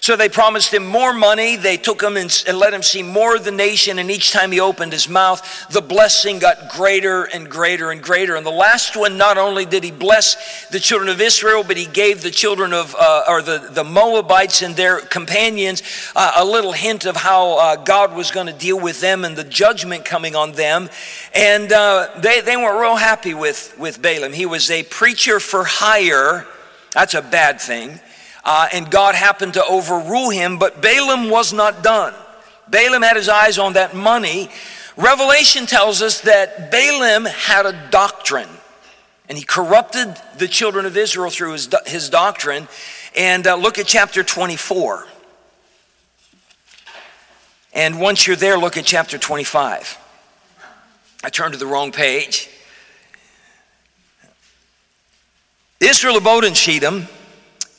So 0.00 0.16
they 0.16 0.30
promised 0.30 0.72
him 0.72 0.86
more 0.86 1.12
money. 1.12 1.56
They 1.56 1.76
took 1.76 2.02
him 2.02 2.16
and, 2.16 2.30
let 2.54 2.72
him 2.72 2.82
see 2.82 3.02
more 3.02 3.36
of 3.36 3.44
the 3.44 3.50
nation. 3.50 3.98
And 3.98 4.10
each 4.10 4.32
time 4.32 4.50
he 4.50 4.58
opened 4.58 4.92
his 4.92 5.08
mouth, 5.08 5.68
the 5.68 5.82
blessing 5.82 6.38
got 6.38 6.70
greater 6.70 7.24
and 7.24 7.50
greater 7.50 7.90
and 7.90 8.02
greater. 8.02 8.36
And 8.36 8.46
the 8.46 8.50
last 8.50 8.96
one, 8.96 9.18
not 9.18 9.36
only 9.36 9.66
did 9.66 9.84
he 9.84 9.90
bless 9.90 10.66
the 10.68 10.80
children 10.80 11.10
of 11.10 11.20
Israel, 11.20 11.62
but 11.62 11.76
he 11.76 11.84
gave 11.84 12.22
the 12.22 12.30
children 12.30 12.72
of, 12.72 12.96
uh, 12.98 13.24
or 13.28 13.42
the, 13.42 13.58
the 13.70 13.84
Moabites 13.84 14.62
and 14.62 14.74
their 14.74 15.00
companions 15.00 15.82
uh, 16.16 16.32
a 16.36 16.44
little 16.44 16.72
hint 16.72 17.04
of 17.04 17.16
how 17.16 17.58
uh, 17.58 17.76
God 17.76 18.14
was 18.14 18.30
going 18.30 18.46
to 18.46 18.54
deal 18.54 18.80
with 18.80 19.02
them 19.02 19.24
and 19.26 19.36
the 19.36 19.44
judgment 19.44 20.06
coming 20.06 20.34
on 20.34 20.52
them. 20.52 20.88
And 21.34 21.70
uh, 21.72 22.08
they, 22.16 22.40
they 22.40 22.56
weren't 22.56 22.80
real 22.80 22.96
happy 22.96 23.34
with, 23.34 23.78
with 23.78 24.00
Balaam. 24.00 24.32
He 24.32 24.46
was 24.46 24.70
a 24.70 24.82
preacher 24.84 25.40
for 25.40 25.64
hire. 25.64 26.46
That's 26.92 27.14
a 27.14 27.22
bad 27.22 27.60
thing. 27.60 28.00
Uh, 28.44 28.68
and 28.72 28.90
God 28.90 29.14
happened 29.14 29.54
to 29.54 29.64
overrule 29.64 30.30
him, 30.30 30.58
but 30.58 30.80
Balaam 30.80 31.30
was 31.30 31.52
not 31.52 31.82
done. 31.82 32.14
Balaam 32.68 33.02
had 33.02 33.16
his 33.16 33.28
eyes 33.28 33.58
on 33.58 33.74
that 33.74 33.94
money. 33.94 34.48
Revelation 34.96 35.66
tells 35.66 36.02
us 36.02 36.20
that 36.22 36.70
Balaam 36.70 37.24
had 37.24 37.66
a 37.66 37.88
doctrine, 37.90 38.48
and 39.28 39.36
he 39.36 39.44
corrupted 39.44 40.16
the 40.38 40.48
children 40.48 40.86
of 40.86 40.96
Israel 40.96 41.30
through 41.30 41.52
his, 41.52 41.68
his 41.86 42.08
doctrine. 42.08 42.68
And 43.16 43.46
uh, 43.46 43.56
look 43.56 43.78
at 43.78 43.86
chapter 43.86 44.22
24. 44.22 45.06
And 47.72 48.00
once 48.00 48.26
you're 48.26 48.36
there, 48.36 48.58
look 48.58 48.76
at 48.76 48.84
chapter 48.84 49.18
25. 49.18 49.98
I 51.22 51.28
turned 51.28 51.52
to 51.52 51.58
the 51.58 51.66
wrong 51.66 51.92
page. 51.92 52.48
Israel 55.80 56.16
abode 56.16 56.44
in 56.44 56.54
Shittim, 56.54 57.08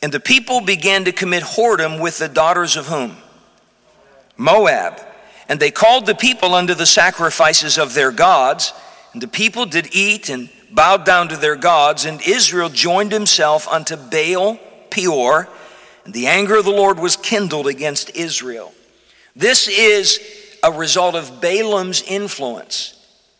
and 0.01 0.11
the 0.11 0.19
people 0.19 0.61
began 0.61 1.05
to 1.05 1.11
commit 1.11 1.43
whoredom 1.43 2.01
with 2.01 2.17
the 2.17 2.27
daughters 2.27 2.75
of 2.75 2.87
whom? 2.87 3.17
Moab. 4.35 4.99
And 5.47 5.59
they 5.59 5.71
called 5.71 6.05
the 6.05 6.15
people 6.15 6.55
unto 6.55 6.73
the 6.73 6.85
sacrifices 6.85 7.77
of 7.77 7.93
their 7.93 8.11
gods, 8.11 8.73
and 9.13 9.21
the 9.21 9.27
people 9.27 9.65
did 9.65 9.93
eat 9.93 10.29
and 10.29 10.49
bowed 10.71 11.05
down 11.05 11.27
to 11.27 11.37
their 11.37 11.55
gods, 11.55 12.05
and 12.05 12.21
Israel 12.21 12.69
joined 12.69 13.11
himself 13.11 13.67
unto 13.67 13.95
Baal 13.95 14.57
Peor, 14.89 15.49
and 16.05 16.13
the 16.13 16.27
anger 16.27 16.55
of 16.55 16.65
the 16.65 16.71
Lord 16.71 16.99
was 16.99 17.15
kindled 17.17 17.67
against 17.67 18.15
Israel. 18.15 18.73
This 19.35 19.67
is 19.67 20.19
a 20.63 20.71
result 20.71 21.15
of 21.15 21.41
Balaam's 21.41 22.01
influence. 22.01 22.97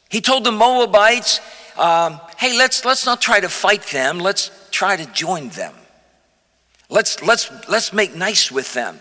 He 0.09 0.21
told 0.21 0.43
the 0.43 0.51
Moabites, 0.51 1.39
um, 1.77 2.19
hey, 2.37 2.57
let's, 2.57 2.83
let's 2.83 3.05
not 3.05 3.21
try 3.21 3.39
to 3.39 3.49
fight 3.49 3.83
them, 3.83 4.19
let's 4.19 4.51
try 4.71 4.97
to 4.97 5.05
join 5.13 5.49
them. 5.49 5.73
Let's, 6.91 7.23
let's, 7.23 7.49
let's 7.69 7.93
make 7.93 8.15
nice 8.15 8.51
with 8.51 8.73
them. 8.73 8.99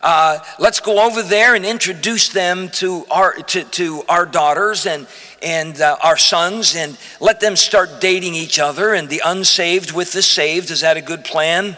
Uh, 0.00 0.38
let's 0.58 0.80
go 0.80 1.06
over 1.06 1.22
there 1.22 1.54
and 1.54 1.64
introduce 1.64 2.30
them 2.30 2.70
to 2.70 3.04
our, 3.10 3.34
to, 3.34 3.64
to 3.64 4.02
our 4.08 4.24
daughters 4.24 4.86
and, 4.86 5.06
and 5.42 5.78
uh, 5.78 5.98
our 6.02 6.16
sons 6.16 6.74
and 6.74 6.96
let 7.20 7.38
them 7.38 7.54
start 7.54 8.00
dating 8.00 8.34
each 8.34 8.58
other 8.58 8.94
and 8.94 9.10
the 9.10 9.20
unsaved 9.26 9.92
with 9.92 10.12
the 10.12 10.22
saved. 10.22 10.70
Is 10.70 10.80
that 10.80 10.96
a 10.96 11.02
good 11.02 11.22
plan? 11.22 11.76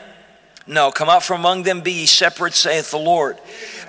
No, 0.68 0.92
come 0.92 1.09
out 1.09 1.25
from 1.25 1.40
among 1.40 1.64
them, 1.64 1.81
be 1.81 1.92
ye 1.92 2.07
separate, 2.07 2.55
saith 2.55 2.92
the 2.92 2.99
Lord. 2.99 3.37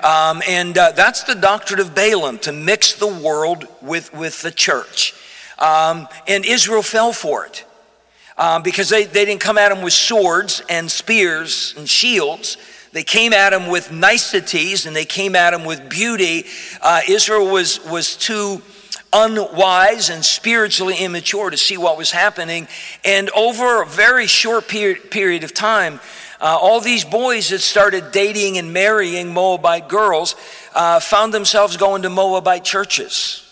Um, 0.03 0.41
and 0.47 0.75
uh, 0.75 0.93
that's 0.93 1.23
the 1.25 1.35
doctrine 1.35 1.79
of 1.79 1.93
Balaam, 1.93 2.39
to 2.39 2.51
mix 2.51 2.93
the 2.93 3.07
world 3.07 3.67
with, 3.83 4.11
with 4.15 4.41
the 4.41 4.51
church. 4.51 5.13
Um, 5.59 6.07
and 6.27 6.43
Israel 6.43 6.81
fell 6.81 7.13
for 7.13 7.45
it 7.45 7.65
um, 8.37 8.63
because 8.63 8.89
they, 8.89 9.05
they 9.05 9.25
didn't 9.25 9.41
come 9.41 9.57
at 9.57 9.71
him 9.71 9.81
with 9.81 9.93
swords 9.93 10.61
and 10.69 10.89
spears 10.89 11.73
and 11.77 11.89
shields. 11.89 12.57
They 12.91 13.03
came 13.03 13.33
at 13.33 13.53
him 13.53 13.67
with 13.67 13.91
niceties 13.91 14.85
and 14.85 14.95
they 14.95 15.05
came 15.05 15.35
at 15.35 15.53
him 15.53 15.65
with 15.65 15.89
beauty. 15.89 16.45
Uh, 16.81 17.01
Israel 17.07 17.51
was, 17.51 17.83
was 17.85 18.15
too 18.15 18.61
unwise 19.11 20.09
and 20.09 20.23
spiritually 20.23 20.95
immature 20.99 21.49
to 21.49 21.57
see 21.57 21.77
what 21.77 21.97
was 21.97 22.11
happening. 22.11 22.67
And 23.03 23.29
over 23.31 23.81
a 23.81 23.85
very 23.85 24.27
short 24.27 24.67
period, 24.67 25.11
period 25.11 25.43
of 25.43 25.53
time, 25.53 25.99
uh, 26.41 26.57
all 26.61 26.81
these 26.81 27.05
boys 27.05 27.49
that 27.49 27.59
started 27.59 28.11
dating 28.11 28.57
and 28.57 28.73
marrying 28.73 29.33
Moabite 29.33 29.87
girls 29.87 30.35
uh, 30.73 30.99
found 30.99 31.33
themselves 31.33 31.77
going 31.77 32.01
to 32.01 32.09
Moabite 32.09 32.63
churches. 32.63 33.44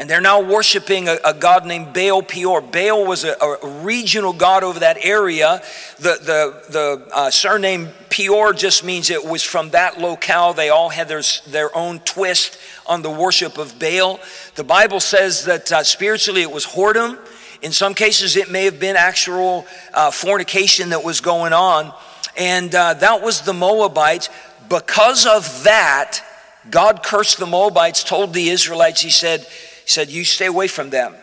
And 0.00 0.08
they're 0.08 0.20
now 0.20 0.40
worshiping 0.40 1.08
a, 1.08 1.18
a, 1.24 1.34
god 1.34 1.66
named 1.66 1.92
Baal 1.92 2.22
Peor. 2.22 2.60
Baal 2.60 3.04
was 3.04 3.24
a, 3.24 3.32
a, 3.32 3.82
regional 3.82 4.32
god 4.32 4.62
over 4.62 4.78
that 4.78 4.96
area. 5.02 5.60
The, 5.96 6.18
the, 6.22 6.62
the 6.70 7.08
uh, 7.12 7.30
surname 7.30 7.88
Peor 8.08 8.52
just 8.52 8.84
means 8.84 9.10
it 9.10 9.24
was 9.24 9.42
from 9.42 9.70
that 9.70 9.98
locale. 9.98 10.52
They 10.52 10.68
all 10.68 10.88
had 10.88 11.08
their, 11.08 11.22
their 11.48 11.76
own 11.76 11.98
twist 12.00 12.60
on 12.86 13.02
the 13.02 13.10
worship 13.10 13.58
of 13.58 13.76
Baal. 13.80 14.20
The 14.54 14.62
Bible 14.62 15.00
says 15.00 15.44
that 15.46 15.72
uh, 15.72 15.82
spiritually 15.82 16.42
it 16.42 16.52
was 16.52 16.64
whoredom. 16.64 17.18
In 17.60 17.72
some 17.72 17.92
cases, 17.92 18.36
it 18.36 18.52
may 18.52 18.66
have 18.66 18.78
been 18.78 18.94
actual 18.94 19.66
uh, 19.92 20.12
fornication 20.12 20.90
that 20.90 21.02
was 21.02 21.20
going 21.20 21.52
on. 21.52 21.92
And 22.36 22.72
uh, 22.72 22.94
that 22.94 23.20
was 23.20 23.40
the 23.40 23.52
Moabites. 23.52 24.28
Because 24.68 25.26
of 25.26 25.64
that, 25.64 26.20
God 26.70 27.02
cursed 27.02 27.38
the 27.38 27.46
Moabites, 27.46 28.04
told 28.04 28.32
the 28.32 28.50
Israelites, 28.50 29.00
He 29.00 29.10
said, 29.10 29.44
he 29.88 29.90
said 29.90 30.10
You 30.10 30.22
stay 30.22 30.44
away 30.44 30.68
from 30.68 30.90
them. 30.90 31.14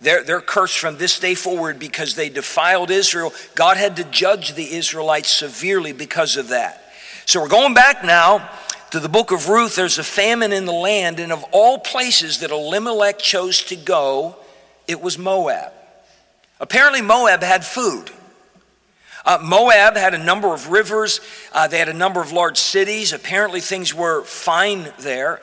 They're, 0.00 0.24
they're 0.24 0.40
cursed 0.40 0.78
from 0.78 0.96
this 0.96 1.20
day 1.20 1.36
forward 1.36 1.78
because 1.78 2.16
they 2.16 2.28
defiled 2.28 2.90
Israel. 2.90 3.32
God 3.54 3.76
had 3.76 3.96
to 3.96 4.04
judge 4.04 4.54
the 4.54 4.74
Israelites 4.74 5.30
severely 5.30 5.92
because 5.92 6.36
of 6.36 6.48
that. 6.48 6.82
So 7.24 7.40
we're 7.40 7.48
going 7.48 7.74
back 7.74 8.02
now 8.02 8.50
to 8.90 8.98
the 8.98 9.08
book 9.08 9.30
of 9.30 9.48
Ruth. 9.48 9.76
There's 9.76 9.98
a 9.98 10.02
famine 10.02 10.52
in 10.52 10.64
the 10.64 10.72
land, 10.72 11.20
and 11.20 11.30
of 11.30 11.44
all 11.52 11.78
places 11.78 12.40
that 12.40 12.50
Elimelech 12.50 13.20
chose 13.20 13.62
to 13.64 13.76
go, 13.76 14.34
it 14.88 15.00
was 15.00 15.16
Moab. 15.16 15.72
Apparently, 16.58 17.02
Moab 17.02 17.44
had 17.44 17.64
food. 17.64 18.10
Uh, 19.24 19.38
Moab 19.40 19.96
had 19.96 20.14
a 20.14 20.18
number 20.18 20.52
of 20.52 20.70
rivers, 20.70 21.20
uh, 21.52 21.68
they 21.68 21.78
had 21.78 21.88
a 21.88 21.94
number 21.94 22.20
of 22.20 22.32
large 22.32 22.58
cities. 22.58 23.12
Apparently, 23.12 23.60
things 23.60 23.94
were 23.94 24.24
fine 24.24 24.92
there. 24.98 25.40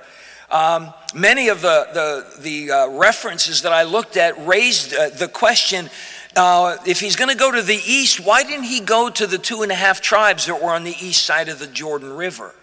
Um, 0.50 0.94
many 1.14 1.50
of 1.50 1.62
the, 1.62 1.88
the, 1.94 2.42
the 2.42 2.72
uh, 2.72 2.88
references 2.90 3.64
that 3.64 3.74
I 3.74 3.84
looked 3.84 4.16
at 4.16 4.46
raised 4.48 4.94
uh, 4.94 5.10
the 5.10 5.28
question 5.28 5.90
uh, 6.38 6.78
if 6.86 7.00
he's 7.00 7.16
going 7.16 7.32
to 7.32 7.38
go 7.38 7.52
to 7.52 7.62
the 7.62 7.82
east, 7.86 8.20
why 8.20 8.44
didn't 8.44 8.66
he 8.66 8.80
go 8.80 9.10
to 9.10 9.26
the 9.26 9.38
two 9.40 9.64
and 9.64 9.72
a 9.72 9.76
half 9.76 10.02
tribes 10.02 10.46
that 10.46 10.62
were 10.62 10.70
on 10.70 10.84
the 10.84 10.96
east 11.02 11.26
side 11.26 11.50
of 11.50 11.58
the 11.58 11.68
Jordan 11.68 12.14
River? 12.14 12.54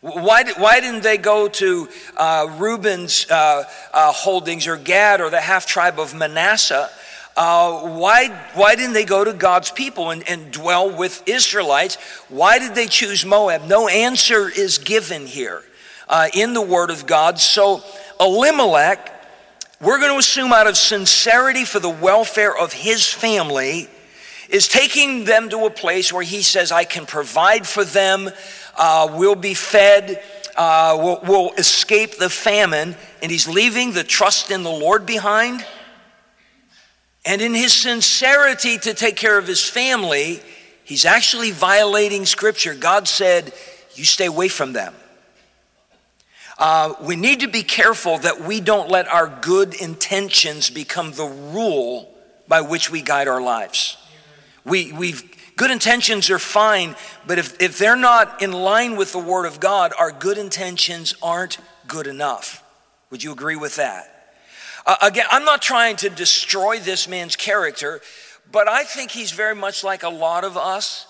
Why, 0.00 0.44
why 0.58 0.80
didn't 0.80 1.02
they 1.02 1.16
go 1.16 1.48
to 1.48 1.88
uh, 2.16 2.56
Reuben's 2.58 3.30
uh, 3.30 3.64
uh, 3.92 4.12
holdings 4.12 4.66
or 4.66 4.76
Gad 4.76 5.20
or 5.20 5.30
the 5.30 5.40
half 5.40 5.64
tribe 5.64 5.98
of 5.98 6.14
Manasseh? 6.14 6.90
Uh, 7.36 7.88
why, 7.88 8.28
why 8.54 8.74
didn't 8.74 8.92
they 8.92 9.04
go 9.04 9.24
to 9.24 9.32
God's 9.32 9.70
people 9.70 10.10
and, 10.10 10.28
and 10.28 10.50
dwell 10.50 10.94
with 10.94 11.26
Israelites? 11.26 11.96
Why 12.28 12.58
did 12.58 12.74
they 12.74 12.86
choose 12.86 13.24
Moab? 13.24 13.62
No 13.62 13.88
answer 13.88 14.50
is 14.50 14.78
given 14.78 15.26
here 15.26 15.62
uh, 16.08 16.28
in 16.34 16.54
the 16.54 16.60
Word 16.62 16.90
of 16.90 17.06
God. 17.06 17.38
So, 17.38 17.82
Elimelech, 18.20 19.10
we're 19.80 19.98
going 19.98 20.12
to 20.12 20.18
assume 20.18 20.52
out 20.52 20.66
of 20.66 20.76
sincerity 20.76 21.64
for 21.64 21.80
the 21.80 21.90
welfare 21.90 22.56
of 22.56 22.72
his 22.72 23.06
family, 23.06 23.88
is 24.48 24.68
taking 24.68 25.24
them 25.24 25.48
to 25.50 25.66
a 25.66 25.70
place 25.70 26.12
where 26.12 26.22
he 26.22 26.42
says, 26.42 26.70
I 26.72 26.84
can 26.84 27.06
provide 27.06 27.66
for 27.66 27.84
them, 27.84 28.30
uh, 28.76 29.14
we'll 29.18 29.34
be 29.34 29.54
fed, 29.54 30.22
uh, 30.56 30.96
we'll, 31.00 31.20
we'll 31.24 31.52
escape 31.54 32.16
the 32.16 32.30
famine, 32.30 32.94
and 33.22 33.30
he's 33.30 33.48
leaving 33.48 33.92
the 33.92 34.04
trust 34.04 34.50
in 34.50 34.62
the 34.62 34.70
Lord 34.70 35.06
behind. 35.06 35.64
And 37.24 37.40
in 37.40 37.54
his 37.54 37.72
sincerity 37.72 38.78
to 38.78 38.94
take 38.94 39.16
care 39.16 39.38
of 39.38 39.46
his 39.46 39.64
family, 39.64 40.40
he's 40.84 41.04
actually 41.04 41.50
violating 41.50 42.26
Scripture. 42.26 42.74
God 42.74 43.08
said, 43.08 43.52
You 43.94 44.04
stay 44.04 44.26
away 44.26 44.48
from 44.48 44.72
them. 44.72 44.94
Uh, 46.58 46.94
we 47.00 47.16
need 47.16 47.40
to 47.40 47.48
be 47.48 47.62
careful 47.62 48.18
that 48.18 48.40
we 48.40 48.60
don't 48.60 48.88
let 48.88 49.08
our 49.08 49.28
good 49.28 49.74
intentions 49.74 50.70
become 50.70 51.12
the 51.12 51.26
rule 51.26 52.14
by 52.46 52.60
which 52.60 52.90
we 52.90 53.02
guide 53.02 53.26
our 53.26 53.42
lives. 53.42 53.96
We, 54.64 54.92
we've, 54.92 55.22
good 55.56 55.70
intentions 55.70 56.30
are 56.30 56.38
fine, 56.38 56.94
but 57.26 57.38
if, 57.38 57.60
if 57.60 57.78
they're 57.78 57.96
not 57.96 58.40
in 58.40 58.52
line 58.52 58.96
with 58.96 59.12
the 59.12 59.18
Word 59.18 59.46
of 59.46 59.58
God, 59.58 59.92
our 59.98 60.12
good 60.12 60.38
intentions 60.38 61.14
aren't 61.22 61.58
good 61.88 62.06
enough. 62.06 62.62
Would 63.10 63.24
you 63.24 63.32
agree 63.32 63.56
with 63.56 63.76
that? 63.76 64.10
Uh, 64.86 64.96
again, 65.02 65.26
I'm 65.30 65.44
not 65.44 65.60
trying 65.60 65.96
to 65.96 66.10
destroy 66.10 66.78
this 66.78 67.08
man's 67.08 67.36
character, 67.36 68.00
but 68.52 68.68
I 68.68 68.84
think 68.84 69.10
he's 69.10 69.32
very 69.32 69.54
much 69.54 69.82
like 69.82 70.02
a 70.02 70.08
lot 70.08 70.44
of 70.44 70.56
us 70.56 71.06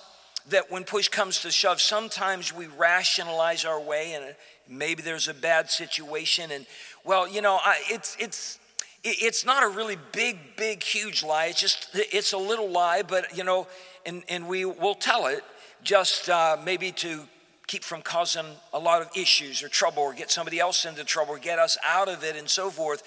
that 0.51 0.71
when 0.71 0.85
push 0.85 1.09
comes 1.09 1.41
to 1.43 1.51
shove, 1.51 1.81
sometimes 1.81 2.53
we 2.53 2.67
rationalize 2.67 3.65
our 3.65 3.81
way 3.81 4.13
and 4.13 4.35
maybe 4.69 5.03
there's 5.03 5.29
a 5.29 5.35
bad 5.35 5.71
situation. 5.71 6.51
And 6.51 6.67
well, 7.05 7.29
you 7.29 7.41
know, 7.41 7.59
I, 7.63 7.81
it's, 7.89 8.17
it's, 8.19 8.59
it's 9.03 9.45
not 9.45 9.63
a 9.63 9.69
really 9.69 9.97
big, 10.13 10.39
big, 10.57 10.83
huge 10.83 11.23
lie. 11.23 11.47
It's 11.47 11.61
just, 11.61 11.89
it's 11.95 12.33
a 12.33 12.39
little 12.39 12.71
lie, 12.71 13.03
but 13.03 13.37
you 13.37 13.45
know, 13.45 13.67
and, 14.07 14.23
and 14.29 14.49
we 14.49 14.65
will 14.65 14.95
tell 14.95 15.27
it 15.27 15.45
just 15.83 16.29
uh, 16.29 16.57
maybe 16.65 16.93
to 16.93 17.23
keep 17.67 17.83
from 17.83 18.03
causing 18.03 18.47
a 18.73 18.79
lot 18.79 19.03
of 19.03 19.09
issues 19.17 19.63
or 19.63 19.69
trouble 19.69 20.03
or 20.03 20.13
get 20.13 20.31
somebody 20.31 20.59
else 20.59 20.85
into 20.85 21.05
trouble 21.05 21.35
or 21.35 21.39
get 21.39 21.59
us 21.59 21.79
out 21.87 22.09
of 22.09 22.23
it 22.23 22.37
and 22.37 22.49
so 22.49 22.71
forth. 22.71 23.03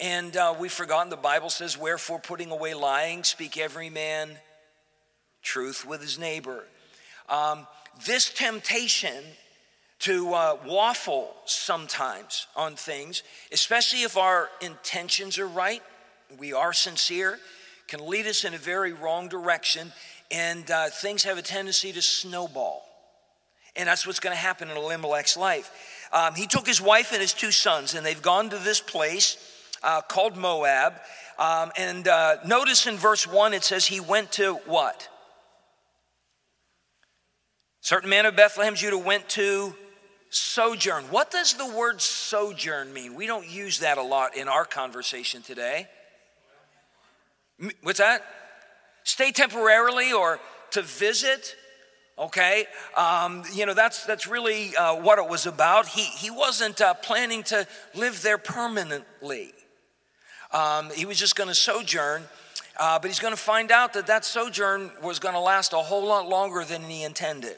And 0.00 0.36
uh, 0.36 0.54
we've 0.58 0.72
forgotten 0.72 1.10
the 1.10 1.16
Bible 1.16 1.50
says, 1.50 1.76
Wherefore, 1.76 2.18
putting 2.18 2.50
away 2.50 2.74
lying, 2.74 3.22
speak 3.22 3.58
every 3.58 3.90
man 3.90 4.30
truth 5.42 5.86
with 5.86 6.00
his 6.00 6.18
neighbor. 6.18 6.64
Um, 7.30 7.66
this 8.04 8.28
temptation 8.28 9.24
to 10.00 10.32
uh, 10.32 10.56
waffle 10.66 11.34
sometimes 11.44 12.46
on 12.56 12.74
things, 12.74 13.22
especially 13.52 14.02
if 14.02 14.16
our 14.16 14.50
intentions 14.60 15.38
are 15.38 15.46
right, 15.46 15.82
we 16.38 16.52
are 16.52 16.72
sincere, 16.72 17.38
can 17.86 18.06
lead 18.06 18.26
us 18.26 18.44
in 18.44 18.54
a 18.54 18.58
very 18.58 18.92
wrong 18.92 19.28
direction. 19.28 19.92
and 20.30 20.70
uh, 20.70 20.88
things 20.88 21.24
have 21.24 21.38
a 21.38 21.42
tendency 21.42 21.92
to 21.92 22.00
snowball. 22.00 22.86
And 23.76 23.88
that's 23.88 24.06
what's 24.06 24.20
going 24.20 24.34
to 24.34 24.40
happen 24.40 24.70
in 24.70 24.76
Elimelech's 24.76 25.36
life. 25.36 25.70
Um, 26.12 26.34
he 26.34 26.46
took 26.46 26.66
his 26.66 26.80
wife 26.80 27.12
and 27.12 27.20
his 27.20 27.32
two 27.32 27.50
sons, 27.50 27.94
and 27.94 28.06
they've 28.06 28.22
gone 28.22 28.50
to 28.50 28.58
this 28.58 28.80
place 28.80 29.36
uh, 29.82 30.00
called 30.02 30.36
Moab. 30.36 30.94
Um, 31.38 31.72
and 31.76 32.06
uh, 32.06 32.36
notice 32.46 32.86
in 32.86 32.96
verse 32.96 33.26
1 33.26 33.54
it 33.54 33.64
says 33.64 33.86
he 33.86 34.00
went 34.00 34.32
to 34.32 34.54
what? 34.66 35.08
Certain 37.80 38.10
men 38.10 38.26
of 38.26 38.36
Bethlehem, 38.36 38.74
Judah, 38.74 38.98
went 38.98 39.28
to 39.30 39.74
sojourn. 40.30 41.04
What 41.04 41.30
does 41.30 41.54
the 41.54 41.66
word 41.66 42.00
sojourn 42.00 42.92
mean? 42.92 43.14
We 43.14 43.26
don't 43.26 43.48
use 43.48 43.80
that 43.80 43.98
a 43.98 44.02
lot 44.02 44.36
in 44.36 44.48
our 44.48 44.64
conversation 44.64 45.42
today. 45.42 45.88
What's 47.82 47.98
that? 47.98 48.22
Stay 49.04 49.32
temporarily 49.32 50.12
or 50.12 50.40
to 50.72 50.82
visit? 50.82 51.56
Okay, 52.18 52.66
um, 52.98 53.44
you 53.54 53.64
know 53.64 53.72
that's 53.72 54.04
that's 54.04 54.26
really 54.26 54.76
uh, 54.76 54.96
what 54.96 55.18
it 55.18 55.26
was 55.26 55.46
about. 55.46 55.86
He 55.88 56.02
he 56.02 56.30
wasn't 56.30 56.80
uh, 56.80 56.92
planning 56.94 57.42
to 57.44 57.66
live 57.94 58.20
there 58.20 58.36
permanently. 58.36 59.52
Um, 60.52 60.90
he 60.90 61.06
was 61.06 61.18
just 61.18 61.34
going 61.34 61.48
to 61.48 61.54
sojourn, 61.54 62.24
uh, 62.78 62.98
but 62.98 63.08
he's 63.08 63.20
going 63.20 63.32
to 63.32 63.40
find 63.40 63.70
out 63.70 63.94
that 63.94 64.06
that 64.08 64.24
sojourn 64.24 64.90
was 65.02 65.18
going 65.18 65.34
to 65.34 65.40
last 65.40 65.72
a 65.72 65.76
whole 65.76 66.04
lot 66.04 66.28
longer 66.28 66.64
than 66.64 66.82
he 66.82 67.04
intended. 67.04 67.56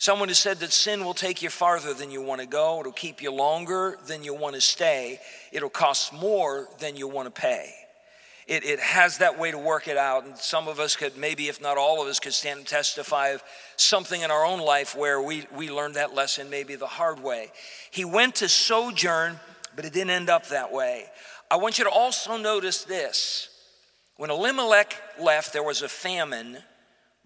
Someone 0.00 0.28
has 0.28 0.38
said 0.38 0.60
that 0.60 0.72
sin 0.72 1.04
will 1.04 1.12
take 1.12 1.42
you 1.42 1.50
farther 1.50 1.92
than 1.92 2.12
you 2.12 2.22
want 2.22 2.40
to 2.40 2.46
go. 2.46 2.78
It'll 2.78 2.92
keep 2.92 3.20
you 3.20 3.32
longer 3.32 3.98
than 4.06 4.22
you 4.22 4.32
want 4.32 4.54
to 4.54 4.60
stay. 4.60 5.18
It'll 5.50 5.68
cost 5.68 6.12
more 6.12 6.68
than 6.78 6.94
you 6.94 7.08
want 7.08 7.26
to 7.26 7.40
pay. 7.40 7.74
It, 8.46 8.64
it 8.64 8.78
has 8.78 9.18
that 9.18 9.40
way 9.40 9.50
to 9.50 9.58
work 9.58 9.88
it 9.88 9.96
out. 9.96 10.24
And 10.24 10.38
some 10.38 10.68
of 10.68 10.78
us 10.78 10.94
could, 10.94 11.16
maybe 11.16 11.48
if 11.48 11.60
not 11.60 11.76
all 11.76 12.00
of 12.00 12.06
us, 12.06 12.20
could 12.20 12.32
stand 12.32 12.58
and 12.58 12.66
testify 12.66 13.30
of 13.30 13.42
something 13.76 14.22
in 14.22 14.30
our 14.30 14.44
own 14.44 14.60
life 14.60 14.96
where 14.96 15.20
we, 15.20 15.46
we 15.54 15.68
learned 15.68 15.94
that 15.94 16.14
lesson 16.14 16.48
maybe 16.48 16.76
the 16.76 16.86
hard 16.86 17.20
way. 17.20 17.50
He 17.90 18.04
went 18.04 18.36
to 18.36 18.48
sojourn, 18.48 19.40
but 19.74 19.84
it 19.84 19.92
didn't 19.92 20.10
end 20.10 20.30
up 20.30 20.46
that 20.48 20.72
way. 20.72 21.06
I 21.50 21.56
want 21.56 21.76
you 21.76 21.84
to 21.84 21.90
also 21.90 22.36
notice 22.36 22.84
this. 22.84 23.48
When 24.16 24.30
Elimelech 24.30 24.96
left, 25.20 25.52
there 25.52 25.64
was 25.64 25.82
a 25.82 25.88
famine, 25.88 26.58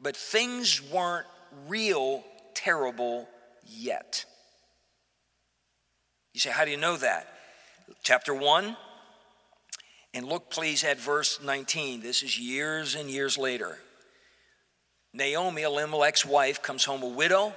but 0.01 0.17
things 0.17 0.83
weren't 0.91 1.27
real 1.69 2.25
terrible 2.55 3.29
yet. 3.67 4.25
You 6.33 6.41
say, 6.41 6.51
How 6.51 6.65
do 6.65 6.71
you 6.71 6.77
know 6.77 6.97
that? 6.97 7.29
Chapter 8.03 8.35
1, 8.35 8.77
and 10.15 10.27
look 10.27 10.51
please 10.51 10.85
at 10.85 10.99
verse 10.99 11.41
19. 11.43 12.01
This 12.01 12.23
is 12.23 12.39
years 12.39 12.95
and 12.95 13.11
years 13.11 13.37
later. 13.39 13.79
Naomi, 15.15 15.63
Elimelech's 15.63 16.25
wife, 16.25 16.63
comes 16.63 16.85
home 16.85 17.03
a 17.03 17.09
widow, 17.09 17.53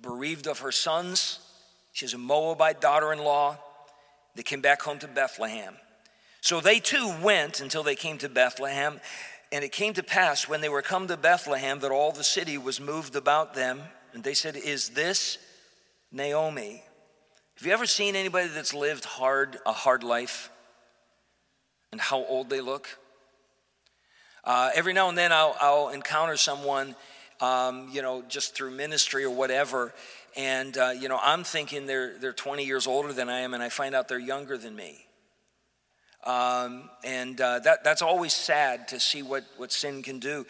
bereaved 0.00 0.46
of 0.46 0.60
her 0.60 0.72
sons. 0.72 1.38
She 1.92 2.04
has 2.04 2.12
a 2.12 2.18
Moabite 2.18 2.80
daughter 2.80 3.12
in 3.12 3.18
law. 3.18 3.58
They 4.34 4.42
came 4.42 4.60
back 4.60 4.82
home 4.82 4.98
to 4.98 5.08
Bethlehem. 5.08 5.76
So 6.40 6.60
they 6.60 6.80
too 6.80 7.14
went 7.22 7.60
until 7.60 7.82
they 7.82 7.94
came 7.94 8.18
to 8.18 8.28
Bethlehem. 8.28 9.00
And 9.54 9.62
it 9.62 9.70
came 9.70 9.92
to 9.94 10.02
pass 10.02 10.48
when 10.48 10.62
they 10.62 10.68
were 10.68 10.82
come 10.82 11.06
to 11.06 11.16
Bethlehem 11.16 11.78
that 11.78 11.92
all 11.92 12.10
the 12.10 12.24
city 12.24 12.58
was 12.58 12.80
moved 12.80 13.14
about 13.14 13.54
them. 13.54 13.82
And 14.12 14.24
they 14.24 14.34
said, 14.34 14.56
Is 14.56 14.88
this 14.88 15.38
Naomi? 16.10 16.82
Have 17.58 17.64
you 17.64 17.72
ever 17.72 17.86
seen 17.86 18.16
anybody 18.16 18.48
that's 18.48 18.74
lived 18.74 19.04
hard, 19.04 19.58
a 19.64 19.70
hard 19.70 20.02
life? 20.02 20.50
And 21.92 22.00
how 22.00 22.24
old 22.24 22.50
they 22.50 22.60
look? 22.60 22.98
Uh, 24.42 24.70
every 24.74 24.92
now 24.92 25.08
and 25.08 25.16
then 25.16 25.30
I'll, 25.30 25.54
I'll 25.60 25.90
encounter 25.90 26.36
someone, 26.36 26.96
um, 27.40 27.88
you 27.92 28.02
know, 28.02 28.22
just 28.22 28.56
through 28.56 28.72
ministry 28.72 29.22
or 29.22 29.30
whatever. 29.30 29.94
And, 30.36 30.76
uh, 30.76 30.94
you 30.98 31.08
know, 31.08 31.20
I'm 31.22 31.44
thinking 31.44 31.86
they're, 31.86 32.18
they're 32.18 32.32
20 32.32 32.64
years 32.64 32.88
older 32.88 33.12
than 33.12 33.28
I 33.28 33.42
am, 33.42 33.54
and 33.54 33.62
I 33.62 33.68
find 33.68 33.94
out 33.94 34.08
they're 34.08 34.18
younger 34.18 34.58
than 34.58 34.74
me. 34.74 35.03
Um, 36.24 36.88
and 37.04 37.38
uh, 37.40 37.58
that, 37.60 37.84
that's 37.84 38.00
always 38.00 38.32
sad 38.32 38.88
to 38.88 39.00
see 39.00 39.22
what, 39.22 39.44
what 39.58 39.70
sin 39.72 40.02
can 40.02 40.18
do. 40.18 40.46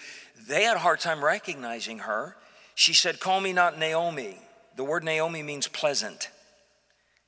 They 0.48 0.62
had 0.62 0.76
a 0.76 0.80
hard 0.80 1.00
time 1.00 1.24
recognizing 1.24 2.00
her. 2.00 2.36
She 2.74 2.94
said, 2.94 3.20
Call 3.20 3.40
me 3.40 3.52
not 3.52 3.78
Naomi. 3.78 4.38
The 4.76 4.84
word 4.84 5.04
Naomi 5.04 5.42
means 5.42 5.66
pleasant. 5.66 6.28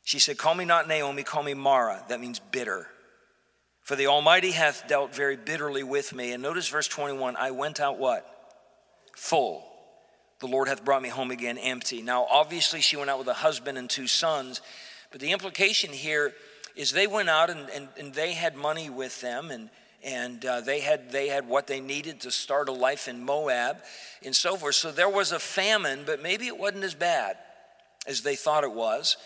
She 0.05 0.21
said, 0.21 0.39
Call 0.39 0.55
me 0.55 0.65
not 0.65 0.87
Naomi, 0.87 1.25
call 1.25 1.43
me 1.43 1.55
Mara. 1.55 2.05
That 2.09 2.21
means 2.21 2.39
bitter. 2.39 2.87
For 3.83 3.97
the 3.97 4.07
Almighty 4.07 4.53
hath 4.53 4.89
dealt 4.89 5.15
very 5.15 5.37
bitterly 5.37 5.83
with 5.83 6.15
me. 6.15 6.33
And 6.33 6.43
notice 6.43 6.69
verse 6.69 6.89
21 6.89 7.37
I 7.37 7.51
went 7.51 7.81
out 7.81 7.99
what? 7.99 8.25
Full. 9.17 9.65
The 10.41 10.47
Lord 10.47 10.69
hath 10.69 10.85
brought 10.85 11.03
me 11.03 11.09
home 11.09 11.31
again 11.31 11.57
empty. 11.57 12.03
Now, 12.03 12.27
obviously, 12.31 12.81
she 12.81 12.97
went 12.97 13.11
out 13.11 13.19
with 13.19 13.29
a 13.29 13.35
husband 13.35 13.79
and 13.79 13.89
two 13.89 14.07
sons, 14.07 14.61
but 15.11 15.21
the 15.21 15.33
implication 15.33 15.93
here 15.93 16.35
is 16.77 16.93
they 16.93 17.07
went 17.07 17.29
out 17.29 17.51
and, 17.51 17.69
and, 17.71 17.89
and 17.99 18.15
they 18.15 18.33
had 18.33 18.55
money 18.55 18.91
with 18.91 19.21
them 19.21 19.51
and, 19.51 19.71
and 20.05 20.45
uh, 20.45 20.61
they, 20.61 20.81
had, 20.81 21.11
they 21.11 21.29
had 21.29 21.49
what 21.49 21.67
they 21.67 21.81
needed 21.81 22.21
to 22.21 22.31
start 22.31 22.69
a 22.69 22.73
life 22.73 23.09
in 23.09 23.25
Moab 23.25 23.79
and 24.25 24.37
so 24.37 24.57
forth. 24.57 24.75
So 24.77 24.93
there 24.93 25.09
was 25.09 25.33
a 25.33 25.39
famine, 25.39 26.03
but 26.07 26.23
maybe 26.23 26.47
it 26.47 26.59
wasn't 26.59 26.85
as 26.85 26.95
bad 26.95 27.37
as 28.07 28.21
they 28.21 28.37
thought 28.37 28.63
it 28.63 28.73
was. 28.73 29.17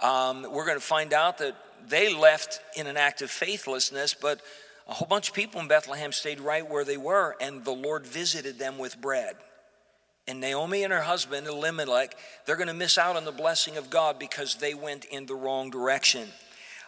Um, 0.00 0.46
we're 0.50 0.64
going 0.64 0.78
to 0.78 0.84
find 0.84 1.12
out 1.12 1.38
that 1.38 1.56
they 1.88 2.14
left 2.14 2.60
in 2.76 2.86
an 2.86 2.96
act 2.96 3.22
of 3.22 3.30
faithlessness, 3.30 4.14
but 4.14 4.40
a 4.88 4.94
whole 4.94 5.08
bunch 5.08 5.28
of 5.28 5.34
people 5.34 5.60
in 5.60 5.68
Bethlehem 5.68 6.12
stayed 6.12 6.40
right 6.40 6.68
where 6.68 6.84
they 6.84 6.96
were, 6.96 7.36
and 7.40 7.64
the 7.64 7.70
Lord 7.72 8.06
visited 8.06 8.58
them 8.58 8.78
with 8.78 9.00
bread. 9.00 9.36
And 10.26 10.40
Naomi 10.40 10.84
and 10.84 10.92
her 10.92 11.02
husband, 11.02 11.46
Elimelech, 11.46 12.16
they're 12.44 12.56
going 12.56 12.68
to 12.68 12.74
miss 12.74 12.98
out 12.98 13.16
on 13.16 13.24
the 13.24 13.32
blessing 13.32 13.76
of 13.76 13.90
God 13.90 14.18
because 14.18 14.56
they 14.56 14.74
went 14.74 15.04
in 15.06 15.26
the 15.26 15.34
wrong 15.34 15.70
direction. 15.70 16.28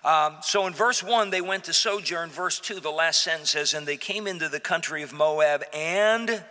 Um, 0.05 0.37
so 0.43 0.67
in 0.67 0.73
verse 0.73 1.03
1, 1.03 1.31
they 1.31 1.41
went 1.41 1.65
to 1.65 1.73
sojourn. 1.73 2.31
Verse 2.31 2.59
2, 2.59 2.81
the 2.81 2.91
last 2.91 3.23
sentence 3.23 3.53
says, 3.53 3.73
And 3.73 3.87
they 3.87 3.97
came 3.97 4.27
into 4.27 4.49
the 4.49 4.61
country 4.61 5.03
of 5.03 5.13
Moab 5.13 5.63
and 5.73 6.45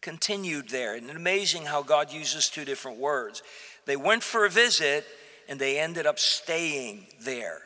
continued 0.00 0.70
there. 0.70 0.94
And 0.94 1.10
amazing 1.10 1.64
how 1.64 1.82
God 1.82 2.12
uses 2.12 2.48
two 2.48 2.64
different 2.64 2.98
words. 2.98 3.42
They 3.84 3.96
went 3.96 4.22
for 4.22 4.46
a 4.46 4.50
visit 4.50 5.06
and 5.48 5.58
they 5.58 5.78
ended 5.78 6.06
up 6.06 6.18
staying 6.18 7.06
there. 7.20 7.60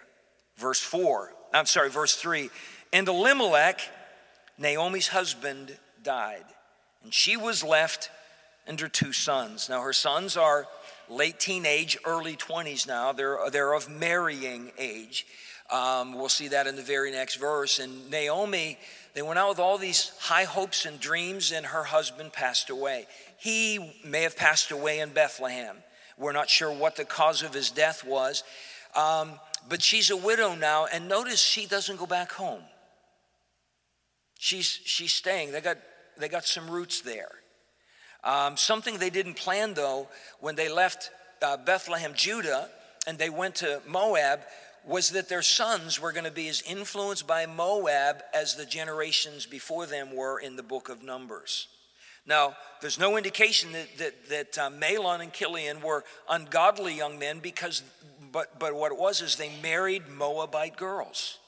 Verse 0.56 0.80
4, 0.80 1.32
I'm 1.52 1.66
sorry, 1.66 1.90
verse 1.90 2.14
3. 2.14 2.50
And 2.92 3.08
Elimelech, 3.08 3.80
Naomi's 4.58 5.08
husband, 5.08 5.76
died, 6.02 6.44
and 7.02 7.12
she 7.12 7.36
was 7.36 7.64
left 7.64 8.10
and 8.66 8.80
her 8.80 8.88
two 8.88 9.12
sons. 9.12 9.68
Now, 9.68 9.82
her 9.82 9.92
sons 9.92 10.36
are 10.36 10.66
late 11.08 11.38
teenage, 11.38 11.98
early 12.04 12.36
20s 12.36 12.86
now. 12.86 13.12
They're, 13.12 13.38
they're 13.50 13.72
of 13.74 13.88
marrying 13.88 14.72
age. 14.78 15.26
Um, 15.70 16.14
we'll 16.14 16.28
see 16.28 16.48
that 16.48 16.66
in 16.66 16.76
the 16.76 16.82
very 16.82 17.10
next 17.10 17.36
verse. 17.36 17.78
And 17.78 18.10
Naomi, 18.10 18.78
they 19.14 19.22
went 19.22 19.38
out 19.38 19.50
with 19.50 19.58
all 19.58 19.78
these 19.78 20.12
high 20.18 20.44
hopes 20.44 20.84
and 20.84 21.00
dreams, 21.00 21.52
and 21.52 21.66
her 21.66 21.84
husband 21.84 22.32
passed 22.32 22.70
away. 22.70 23.06
He 23.38 23.94
may 24.04 24.22
have 24.22 24.36
passed 24.36 24.70
away 24.70 25.00
in 25.00 25.10
Bethlehem. 25.10 25.76
We're 26.18 26.32
not 26.32 26.50
sure 26.50 26.72
what 26.72 26.96
the 26.96 27.04
cause 27.04 27.42
of 27.42 27.54
his 27.54 27.70
death 27.70 28.04
was. 28.04 28.44
Um, 28.94 29.40
but 29.68 29.82
she's 29.82 30.10
a 30.10 30.16
widow 30.16 30.54
now, 30.54 30.86
and 30.92 31.08
notice 31.08 31.40
she 31.40 31.66
doesn't 31.66 31.98
go 31.98 32.06
back 32.06 32.32
home. 32.32 32.62
She's, 34.38 34.66
she's 34.66 35.12
staying. 35.12 35.52
They 35.52 35.60
got, 35.60 35.78
they 36.18 36.28
got 36.28 36.44
some 36.44 36.68
roots 36.68 37.00
there. 37.00 37.30
Um, 38.24 38.56
something 38.56 38.98
they 38.98 39.10
didn't 39.10 39.34
plan, 39.34 39.74
though, 39.74 40.08
when 40.40 40.54
they 40.54 40.68
left 40.68 41.10
uh, 41.42 41.56
Bethlehem, 41.56 42.12
Judah, 42.14 42.68
and 43.06 43.18
they 43.18 43.30
went 43.30 43.56
to 43.56 43.82
Moab, 43.86 44.40
was 44.84 45.10
that 45.10 45.28
their 45.28 45.42
sons 45.42 46.00
were 46.00 46.12
going 46.12 46.24
to 46.24 46.30
be 46.30 46.48
as 46.48 46.62
influenced 46.62 47.26
by 47.26 47.46
Moab 47.46 48.22
as 48.34 48.56
the 48.56 48.66
generations 48.66 49.46
before 49.46 49.86
them 49.86 50.14
were 50.14 50.38
in 50.38 50.56
the 50.56 50.62
book 50.62 50.88
of 50.88 51.02
Numbers. 51.02 51.68
Now, 52.26 52.56
there's 52.80 52.98
no 52.98 53.16
indication 53.16 53.72
that, 53.72 53.98
that, 53.98 54.28
that 54.28 54.58
uh, 54.58 54.70
Mahlon 54.70 55.20
and 55.20 55.32
Chilion 55.32 55.80
were 55.80 56.04
ungodly 56.28 56.96
young 56.96 57.18
men 57.18 57.40
because, 57.40 57.82
but, 58.30 58.58
but 58.58 58.74
what 58.74 58.92
it 58.92 58.98
was 58.98 59.20
is 59.20 59.36
they 59.36 59.50
married 59.60 60.08
Moabite 60.08 60.76
girls. 60.76 61.38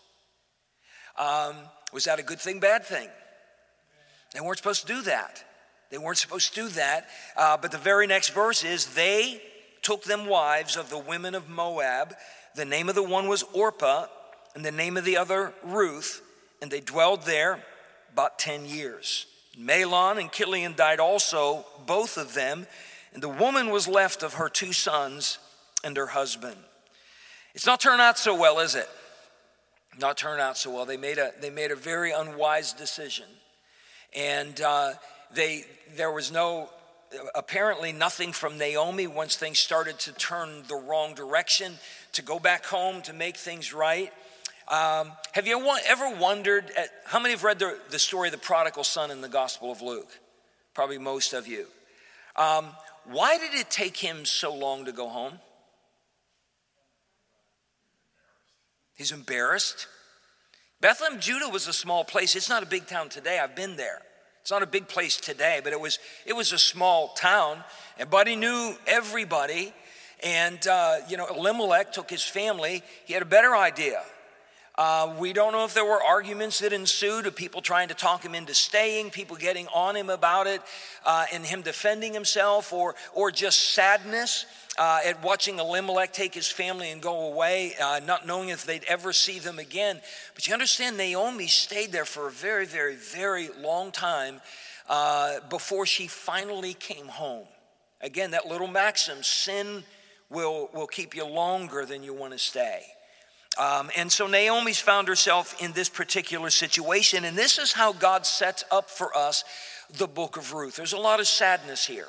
Um, 1.16 1.54
was 1.92 2.04
that 2.04 2.18
a 2.18 2.24
good 2.24 2.40
thing, 2.40 2.58
bad 2.58 2.84
thing? 2.84 3.08
They 4.32 4.40
weren't 4.40 4.58
supposed 4.58 4.86
to 4.86 4.92
do 4.92 5.02
that. 5.02 5.44
They 5.94 5.98
weren't 5.98 6.18
supposed 6.18 6.52
to 6.54 6.62
do 6.62 6.68
that. 6.70 7.06
Uh, 7.36 7.56
but 7.56 7.70
the 7.70 7.78
very 7.78 8.08
next 8.08 8.30
verse 8.30 8.64
is 8.64 8.94
they 8.94 9.40
took 9.80 10.02
them 10.02 10.26
wives 10.26 10.76
of 10.76 10.90
the 10.90 10.98
women 10.98 11.36
of 11.36 11.48
Moab. 11.48 12.16
The 12.56 12.64
name 12.64 12.88
of 12.88 12.96
the 12.96 13.02
one 13.04 13.28
was 13.28 13.44
Orpah, 13.52 14.06
and 14.56 14.64
the 14.64 14.72
name 14.72 14.96
of 14.96 15.04
the 15.04 15.16
other 15.16 15.54
Ruth, 15.62 16.20
and 16.60 16.68
they 16.68 16.80
dwelled 16.80 17.22
there 17.22 17.62
about 18.12 18.40
10 18.40 18.66
years. 18.66 19.26
Mahlon 19.56 20.18
and 20.18 20.32
Chilion 20.32 20.74
died 20.74 20.98
also, 20.98 21.64
both 21.86 22.16
of 22.16 22.34
them, 22.34 22.66
and 23.12 23.22
the 23.22 23.28
woman 23.28 23.70
was 23.70 23.86
left 23.86 24.24
of 24.24 24.34
her 24.34 24.48
two 24.48 24.72
sons 24.72 25.38
and 25.84 25.96
her 25.96 26.08
husband. 26.08 26.56
It's 27.54 27.66
not 27.66 27.78
turned 27.78 28.00
out 28.00 28.18
so 28.18 28.34
well, 28.34 28.58
is 28.58 28.74
it? 28.74 28.88
Not 30.00 30.16
turned 30.16 30.40
out 30.40 30.58
so 30.58 30.74
well. 30.74 30.86
They 30.86 30.96
made 30.96 31.18
a, 31.18 31.30
they 31.40 31.50
made 31.50 31.70
a 31.70 31.76
very 31.76 32.10
unwise 32.10 32.72
decision. 32.72 33.26
And 34.16 34.60
uh, 34.60 34.94
they, 35.34 35.64
there 35.96 36.10
was 36.10 36.32
no, 36.32 36.68
apparently 37.34 37.92
nothing 37.92 38.32
from 38.32 38.58
Naomi 38.58 39.06
once 39.06 39.36
things 39.36 39.58
started 39.58 39.98
to 40.00 40.12
turn 40.12 40.62
the 40.68 40.76
wrong 40.76 41.14
direction 41.14 41.74
to 42.12 42.22
go 42.22 42.38
back 42.38 42.64
home 42.64 43.02
to 43.02 43.12
make 43.12 43.36
things 43.36 43.72
right. 43.72 44.12
Um, 44.68 45.12
have 45.32 45.46
you 45.46 45.62
ever 45.86 46.16
wondered, 46.16 46.70
at, 46.76 46.88
how 47.04 47.20
many 47.20 47.32
have 47.32 47.44
read 47.44 47.58
the, 47.58 47.78
the 47.90 47.98
story 47.98 48.28
of 48.28 48.32
the 48.32 48.38
prodigal 48.38 48.84
son 48.84 49.10
in 49.10 49.20
the 49.20 49.28
Gospel 49.28 49.70
of 49.70 49.82
Luke? 49.82 50.18
Probably 50.72 50.98
most 50.98 51.32
of 51.32 51.46
you. 51.46 51.66
Um, 52.36 52.68
why 53.04 53.36
did 53.36 53.54
it 53.54 53.70
take 53.70 53.98
him 53.98 54.24
so 54.24 54.54
long 54.54 54.86
to 54.86 54.92
go 54.92 55.08
home? 55.08 55.38
He's 58.96 59.12
embarrassed. 59.12 59.86
Bethlehem, 60.80 61.20
Judah 61.20 61.48
was 61.48 61.68
a 61.68 61.72
small 61.72 62.04
place. 62.04 62.34
It's 62.36 62.48
not 62.48 62.62
a 62.62 62.66
big 62.66 62.86
town 62.86 63.08
today. 63.08 63.38
I've 63.38 63.56
been 63.56 63.76
there. 63.76 64.00
It's 64.44 64.50
not 64.50 64.62
a 64.62 64.66
big 64.66 64.88
place 64.88 65.16
today, 65.16 65.62
but 65.64 65.72
it 65.72 65.80
was 65.80 65.98
it 66.26 66.34
was 66.34 66.52
a 66.52 66.58
small 66.58 67.14
town. 67.14 67.64
And 67.98 68.10
Buddy 68.10 68.36
knew 68.36 68.74
everybody. 68.86 69.72
And 70.22 70.58
uh, 70.66 70.96
you 71.08 71.16
know, 71.16 71.26
Elimelech 71.28 71.94
took 71.94 72.10
his 72.10 72.22
family. 72.22 72.82
He 73.06 73.14
had 73.14 73.22
a 73.22 73.24
better 73.24 73.56
idea. 73.56 74.02
Uh, 74.76 75.14
we 75.18 75.32
don't 75.32 75.52
know 75.52 75.64
if 75.64 75.72
there 75.72 75.86
were 75.86 76.02
arguments 76.02 76.58
that 76.58 76.74
ensued 76.74 77.26
of 77.26 77.34
people 77.34 77.62
trying 77.62 77.88
to 77.88 77.94
talk 77.94 78.22
him 78.22 78.34
into 78.34 78.52
staying, 78.52 79.08
people 79.08 79.36
getting 79.36 79.66
on 79.68 79.96
him 79.96 80.10
about 80.10 80.46
it, 80.46 80.60
uh, 81.06 81.24
and 81.32 81.46
him 81.46 81.62
defending 81.62 82.12
himself, 82.12 82.70
or, 82.70 82.96
or 83.14 83.30
just 83.30 83.70
sadness 83.70 84.44
uh, 84.78 85.00
at 85.04 85.22
watching 85.22 85.58
Elimelech 85.58 86.12
take 86.12 86.34
his 86.34 86.48
family 86.48 86.90
and 86.90 87.00
go 87.00 87.32
away, 87.32 87.74
uh, 87.80 88.00
not 88.04 88.26
knowing 88.26 88.48
if 88.48 88.64
they'd 88.64 88.84
ever 88.84 89.12
see 89.12 89.38
them 89.38 89.58
again. 89.58 90.00
But 90.34 90.46
you 90.46 90.52
understand, 90.52 90.96
Naomi 90.96 91.46
stayed 91.46 91.92
there 91.92 92.04
for 92.04 92.28
a 92.28 92.30
very, 92.30 92.66
very, 92.66 92.96
very 92.96 93.50
long 93.60 93.92
time 93.92 94.40
uh, 94.88 95.40
before 95.48 95.86
she 95.86 96.06
finally 96.06 96.74
came 96.74 97.06
home. 97.06 97.46
Again, 98.00 98.32
that 98.32 98.46
little 98.46 98.66
maxim 98.66 99.22
sin 99.22 99.84
will, 100.28 100.68
will 100.74 100.88
keep 100.88 101.14
you 101.14 101.24
longer 101.24 101.86
than 101.86 102.02
you 102.02 102.12
want 102.12 102.32
to 102.32 102.38
stay. 102.38 102.82
Um, 103.56 103.90
and 103.96 104.10
so 104.10 104.26
Naomi's 104.26 104.80
found 104.80 105.06
herself 105.06 105.62
in 105.62 105.72
this 105.72 105.88
particular 105.88 106.50
situation, 106.50 107.24
and 107.24 107.38
this 107.38 107.58
is 107.58 107.72
how 107.72 107.92
God 107.92 108.26
sets 108.26 108.64
up 108.72 108.90
for 108.90 109.16
us 109.16 109.44
the 109.96 110.08
book 110.08 110.36
of 110.36 110.52
Ruth. 110.52 110.74
There's 110.74 110.92
a 110.92 110.98
lot 110.98 111.20
of 111.20 111.28
sadness 111.28 111.86
here. 111.86 112.08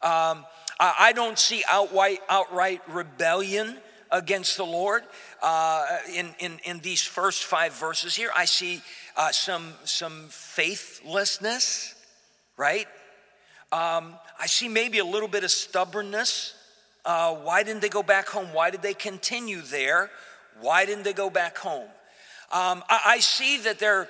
Um, 0.00 0.46
I 0.78 1.12
don't 1.12 1.38
see 1.38 1.64
outright, 1.68 2.20
outright 2.28 2.82
rebellion 2.88 3.78
against 4.10 4.56
the 4.56 4.64
Lord 4.64 5.02
uh, 5.42 5.86
in, 6.14 6.34
in, 6.38 6.58
in 6.64 6.80
these 6.80 7.02
first 7.02 7.44
five 7.44 7.72
verses 7.72 8.14
here. 8.14 8.30
I 8.36 8.44
see 8.44 8.82
uh, 9.16 9.32
some, 9.32 9.72
some 9.84 10.26
faithlessness, 10.28 11.94
right? 12.56 12.86
Um, 13.72 14.14
I 14.38 14.46
see 14.46 14.68
maybe 14.68 14.98
a 14.98 15.04
little 15.04 15.28
bit 15.28 15.44
of 15.44 15.50
stubbornness. 15.50 16.54
Uh, 17.04 17.34
why 17.34 17.62
didn't 17.62 17.82
they 17.82 17.88
go 17.88 18.02
back 18.02 18.28
home? 18.28 18.52
Why 18.52 18.70
did 18.70 18.82
they 18.82 18.94
continue 18.94 19.60
there? 19.62 20.10
Why 20.60 20.84
didn't 20.84 21.04
they 21.04 21.12
go 21.12 21.30
back 21.30 21.56
home? 21.58 21.88
Um, 22.52 22.84
I, 22.88 23.00
I, 23.06 23.18
see 23.18 23.58
that 23.58 23.80
they're 23.80 24.08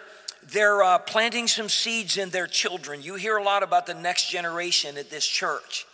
they're 0.53 0.83
uh, 0.83 0.99
planting 0.99 1.47
some 1.47 1.71
seeds 1.71 2.19
in 2.19 2.29
their 2.29 2.47
children. 2.47 3.03
You 3.03 3.15
hear 3.15 3.39
a 3.39 3.43
lot 3.43 3.63
about 3.63 3.87
the 3.87 3.95
next 3.95 4.31
generation 4.31 4.99
at 4.99 5.09
this 5.09 5.27
church. 5.27 5.87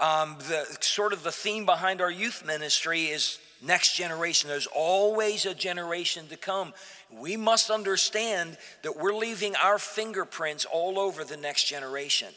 Um, 0.00 0.36
the 0.48 0.66
sort 0.80 1.12
of 1.12 1.22
the 1.22 1.30
theme 1.30 1.66
behind 1.66 2.00
our 2.00 2.10
youth 2.10 2.44
ministry 2.44 3.04
is 3.04 3.38
next 3.62 3.96
generation. 3.96 4.48
There's 4.48 4.66
always 4.66 5.46
a 5.46 5.54
generation 5.54 6.26
to 6.28 6.36
come. 6.36 6.74
We 7.12 7.36
must 7.36 7.70
understand 7.70 8.56
that 8.82 8.96
we're 8.96 9.14
leaving 9.14 9.54
our 9.56 9.78
fingerprints 9.78 10.64
all 10.64 10.98
over 10.98 11.24
the 11.24 11.36
next 11.36 11.64
generation. 11.64 12.28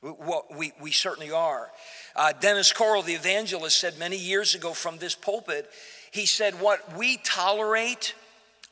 What 0.00 0.56
we, 0.56 0.72
we 0.80 0.92
certainly 0.92 1.32
are. 1.32 1.70
Uh, 2.14 2.32
Dennis 2.32 2.72
Corle, 2.72 3.02
the 3.02 3.14
evangelist, 3.14 3.80
said 3.80 3.98
many 3.98 4.16
years 4.16 4.54
ago 4.54 4.72
from 4.72 4.98
this 4.98 5.14
pulpit, 5.14 5.68
he 6.12 6.26
said, 6.26 6.60
What 6.60 6.96
we 6.96 7.18
tolerate, 7.18 8.14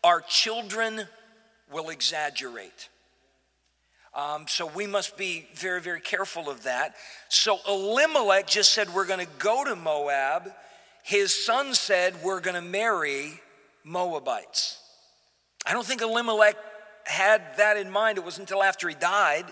our 0.04 0.20
children 0.20 1.06
will 1.70 1.90
exaggerate. 1.90 2.88
Um, 4.16 4.46
so 4.48 4.66
we 4.66 4.86
must 4.86 5.18
be 5.18 5.46
very, 5.54 5.82
very 5.82 6.00
careful 6.00 6.48
of 6.48 6.62
that. 6.62 6.94
So 7.28 7.58
Elimelech 7.68 8.46
just 8.46 8.72
said, 8.72 8.92
We're 8.94 9.06
going 9.06 9.24
to 9.24 9.32
go 9.38 9.62
to 9.62 9.76
Moab. 9.76 10.50
His 11.02 11.34
son 11.34 11.74
said, 11.74 12.14
We're 12.24 12.40
going 12.40 12.54
to 12.54 12.62
marry 12.62 13.40
Moabites. 13.84 14.78
I 15.66 15.74
don't 15.74 15.84
think 15.84 16.00
Elimelech 16.00 16.56
had 17.04 17.42
that 17.58 17.76
in 17.76 17.90
mind. 17.90 18.16
It 18.16 18.24
wasn't 18.24 18.48
until 18.48 18.62
after 18.62 18.88
he 18.88 18.94
died 18.94 19.44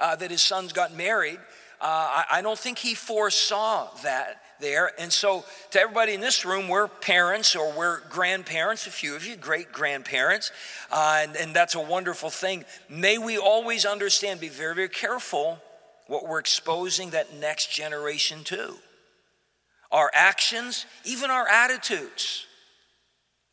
uh, 0.00 0.16
that 0.16 0.32
his 0.32 0.42
sons 0.42 0.72
got 0.72 0.92
married. 0.92 1.38
Uh, 1.80 1.84
I, 1.84 2.24
I 2.32 2.42
don't 2.42 2.58
think 2.58 2.78
he 2.78 2.94
foresaw 2.94 3.88
that 4.02 4.42
there. 4.60 4.92
And 4.98 5.12
so, 5.12 5.44
to 5.70 5.80
everybody 5.80 6.14
in 6.14 6.20
this 6.20 6.44
room, 6.44 6.68
we're 6.68 6.88
parents 6.88 7.54
or 7.54 7.72
we're 7.72 8.00
grandparents, 8.08 8.86
a 8.86 8.90
few 8.90 9.14
of 9.14 9.26
you, 9.26 9.36
great 9.36 9.72
grandparents, 9.72 10.52
uh, 10.90 11.20
and, 11.22 11.36
and 11.36 11.54
that's 11.54 11.74
a 11.74 11.80
wonderful 11.80 12.30
thing. 12.30 12.64
May 12.88 13.18
we 13.18 13.38
always 13.38 13.84
understand, 13.84 14.40
be 14.40 14.48
very, 14.48 14.74
very 14.74 14.88
careful 14.88 15.58
what 16.06 16.26
we're 16.26 16.40
exposing 16.40 17.10
that 17.10 17.34
next 17.34 17.70
generation 17.70 18.42
to. 18.44 18.74
Our 19.90 20.10
actions, 20.12 20.86
even 21.04 21.30
our 21.30 21.48
attitudes, 21.48 22.46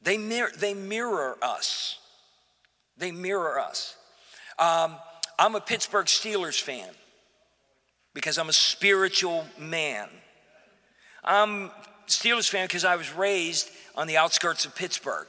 they, 0.02 0.18
mir- 0.18 0.52
they 0.58 0.74
mirror 0.74 1.38
us. 1.42 2.00
They 2.98 3.12
mirror 3.12 3.60
us. 3.60 3.96
Um, 4.58 4.96
I'm 5.38 5.56
a 5.56 5.62
Pittsburgh 5.62 6.06
Steelers 6.06 6.62
fan 6.62 6.90
because 8.14 8.38
I'm 8.38 8.50
a 8.50 8.54
spiritual 8.54 9.46
man. 9.60 10.08
I'm 11.26 11.72
Steelers 12.08 12.48
fan 12.48 12.66
because 12.66 12.86
I 12.86 12.96
was 12.96 13.12
raised 13.12 13.72
on 13.96 14.08
the 14.08 14.18
outskirts 14.18 14.66
of 14.66 14.76
Pittsburgh. 14.76 15.28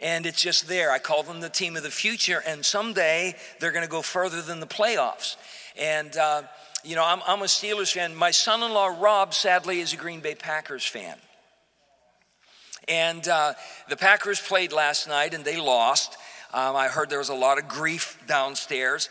And 0.00 0.26
it's 0.26 0.42
just 0.42 0.68
there. 0.68 0.90
I 0.90 0.98
call 0.98 1.22
them 1.22 1.40
the 1.40 1.48
team 1.48 1.76
of 1.76 1.82
the 1.82 1.90
future, 1.90 2.42
and 2.46 2.62
someday 2.62 3.34
they're 3.60 3.72
going 3.72 3.84
to 3.84 3.90
go 3.90 4.02
further 4.02 4.42
than 4.42 4.60
the 4.60 4.66
playoffs. 4.66 5.36
And, 5.78 6.14
uh, 6.16 6.42
you 6.84 6.96
know, 6.96 7.04
I'm, 7.04 7.20
I'm 7.26 7.40
a 7.40 7.46
Steelers 7.46 7.92
fan. 7.92 8.14
My 8.14 8.30
son 8.30 8.62
in 8.62 8.72
law, 8.72 8.88
Rob, 8.88 9.32
sadly, 9.32 9.80
is 9.80 9.94
a 9.94 9.96
Green 9.96 10.20
Bay 10.20 10.34
Packers 10.34 10.84
fan. 10.84 11.16
And 12.88 13.26
uh, 13.26 13.54
the 13.88 13.96
Packers 13.96 14.40
played 14.40 14.72
last 14.72 15.08
night 15.08 15.32
and 15.32 15.44
they 15.44 15.56
lost. 15.56 16.18
Um, 16.54 16.76
I 16.76 16.88
heard 16.88 17.10
there 17.10 17.18
was 17.18 17.28
a 17.28 17.34
lot 17.34 17.58
of 17.58 17.68
grief 17.68 18.22
downstairs 18.26 19.08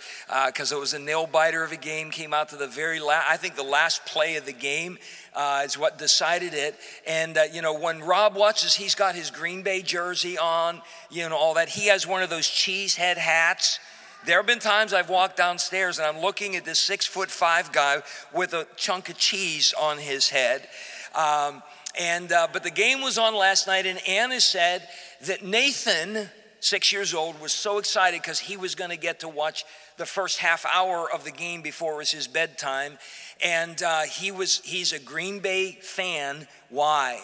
because 0.47 0.71
uh, 0.71 0.77
it 0.77 0.79
was 0.79 0.93
a 0.93 0.99
nail 0.99 1.27
biter 1.27 1.63
of 1.63 1.71
a 1.71 1.77
game. 1.77 2.09
Came 2.09 2.33
out 2.33 2.49
to 2.49 2.55
the 2.55 2.67
very 2.67 2.99
last, 2.99 3.27
I 3.29 3.37
think 3.37 3.55
the 3.55 3.63
last 3.63 4.05
play 4.05 4.37
of 4.37 4.45
the 4.45 4.53
game 4.53 4.97
uh, 5.33 5.63
is 5.65 5.77
what 5.77 5.97
decided 5.97 6.53
it. 6.53 6.75
And, 7.05 7.37
uh, 7.37 7.43
you 7.51 7.61
know, 7.61 7.77
when 7.77 7.99
Rob 7.99 8.35
watches, 8.35 8.75
he's 8.75 8.95
got 8.95 9.15
his 9.15 9.31
Green 9.31 9.63
Bay 9.63 9.81
jersey 9.81 10.37
on, 10.37 10.81
you 11.11 11.27
know, 11.27 11.35
all 11.35 11.53
that. 11.55 11.69
He 11.69 11.87
has 11.87 12.07
one 12.07 12.23
of 12.23 12.29
those 12.29 12.47
cheesehead 12.47 13.17
hats. 13.17 13.79
There 14.25 14.37
have 14.37 14.47
been 14.47 14.59
times 14.59 14.93
I've 14.93 15.09
walked 15.09 15.37
downstairs 15.37 15.99
and 15.99 16.07
I'm 16.07 16.19
looking 16.19 16.55
at 16.55 16.65
this 16.65 16.79
six 16.79 17.05
foot 17.05 17.29
five 17.29 17.71
guy 17.71 18.01
with 18.33 18.53
a 18.53 18.65
chunk 18.75 19.09
of 19.09 19.17
cheese 19.17 19.73
on 19.79 19.99
his 19.99 20.29
head. 20.29 20.67
Um, 21.13 21.61
and, 21.99 22.31
uh, 22.31 22.47
but 22.51 22.63
the 22.63 22.71
game 22.71 23.01
was 23.01 23.17
on 23.17 23.35
last 23.35 23.67
night, 23.67 23.85
and 23.85 23.99
Anna 24.07 24.41
said 24.41 24.87
that 25.21 25.43
Nathan, 25.45 26.29
six 26.65 26.91
years 26.91 27.13
old, 27.13 27.39
was 27.39 27.53
so 27.53 27.77
excited 27.77 28.21
because 28.21 28.39
he 28.39 28.57
was 28.57 28.73
going 28.73 28.89
to 28.89 28.97
get 28.97 29.19
to 29.19 29.29
watch 29.29 29.65
the 29.97 30.05
first 30.05 30.39
half 30.39 30.65
hour 30.65 31.07
of 31.11 31.23
the 31.23 31.31
game 31.31 31.61
before 31.61 31.93
it 31.93 31.97
was 31.97 32.11
his 32.11 32.27
bedtime. 32.27 32.97
And 33.43 33.81
uh, 33.83 34.01
he 34.01 34.31
was, 34.31 34.61
he's 34.65 34.91
a 34.91 34.99
Green 34.99 35.39
Bay 35.39 35.77
fan. 35.81 36.47
Why? 36.69 37.19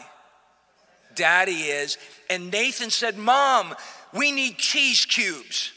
Daddy 1.15 1.53
is. 1.53 1.97
And 2.29 2.51
Nathan 2.51 2.91
said, 2.91 3.17
Mom, 3.17 3.73
we 4.13 4.31
need 4.31 4.57
cheese 4.57 5.05
cubes. 5.05 5.71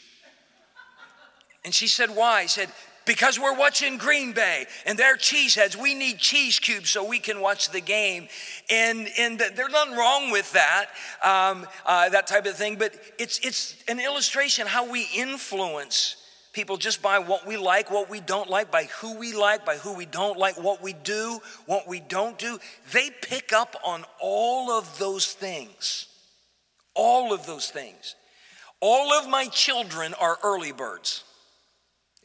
And 1.63 1.73
she 1.73 1.87
said, 1.87 2.15
Why? 2.15 2.43
He 2.43 2.47
said, 2.47 2.69
because 3.05 3.39
we're 3.39 3.57
watching 3.57 3.97
Green 3.97 4.33
Bay 4.33 4.65
and 4.85 4.97
they're 4.97 5.17
cheeseheads. 5.17 5.75
We 5.75 5.93
need 5.93 6.17
cheese 6.17 6.59
cubes 6.59 6.89
so 6.89 7.07
we 7.07 7.19
can 7.19 7.39
watch 7.39 7.69
the 7.69 7.81
game. 7.81 8.27
And, 8.69 9.07
and 9.17 9.39
there's 9.39 9.71
nothing 9.71 9.95
wrong 9.95 10.31
with 10.31 10.51
that, 10.53 10.87
um, 11.23 11.65
uh, 11.85 12.09
that 12.09 12.27
type 12.27 12.45
of 12.45 12.55
thing, 12.55 12.77
but 12.77 12.93
it's, 13.19 13.39
it's 13.39 13.75
an 13.87 13.99
illustration 13.99 14.67
how 14.67 14.89
we 14.89 15.07
influence 15.15 16.17
people 16.55 16.77
just 16.77 17.01
by 17.01 17.19
what 17.19 17.45
we 17.45 17.57
like, 17.57 17.91
what 17.91 18.09
we 18.09 18.21
don't 18.21 18.49
like, 18.49 18.71
by 18.71 18.85
who 18.85 19.19
we 19.19 19.35
like, 19.35 19.65
by 19.65 19.75
who 19.75 19.93
we 19.93 20.05
don't 20.05 20.39
like, 20.39 20.57
what 20.61 20.81
we 20.81 20.93
do, 20.93 21.39
what 21.65 21.87
we 21.87 21.99
don't 21.99 22.39
do. 22.39 22.57
They 22.93 23.11
pick 23.21 23.51
up 23.51 23.75
on 23.83 24.05
all 24.21 24.71
of 24.71 24.97
those 24.97 25.27
things. 25.33 26.07
All 26.95 27.33
of 27.33 27.45
those 27.45 27.69
things. 27.69 28.15
All 28.79 29.11
of 29.11 29.29
my 29.29 29.47
children 29.47 30.13
are 30.13 30.37
early 30.43 30.71
birds. 30.71 31.25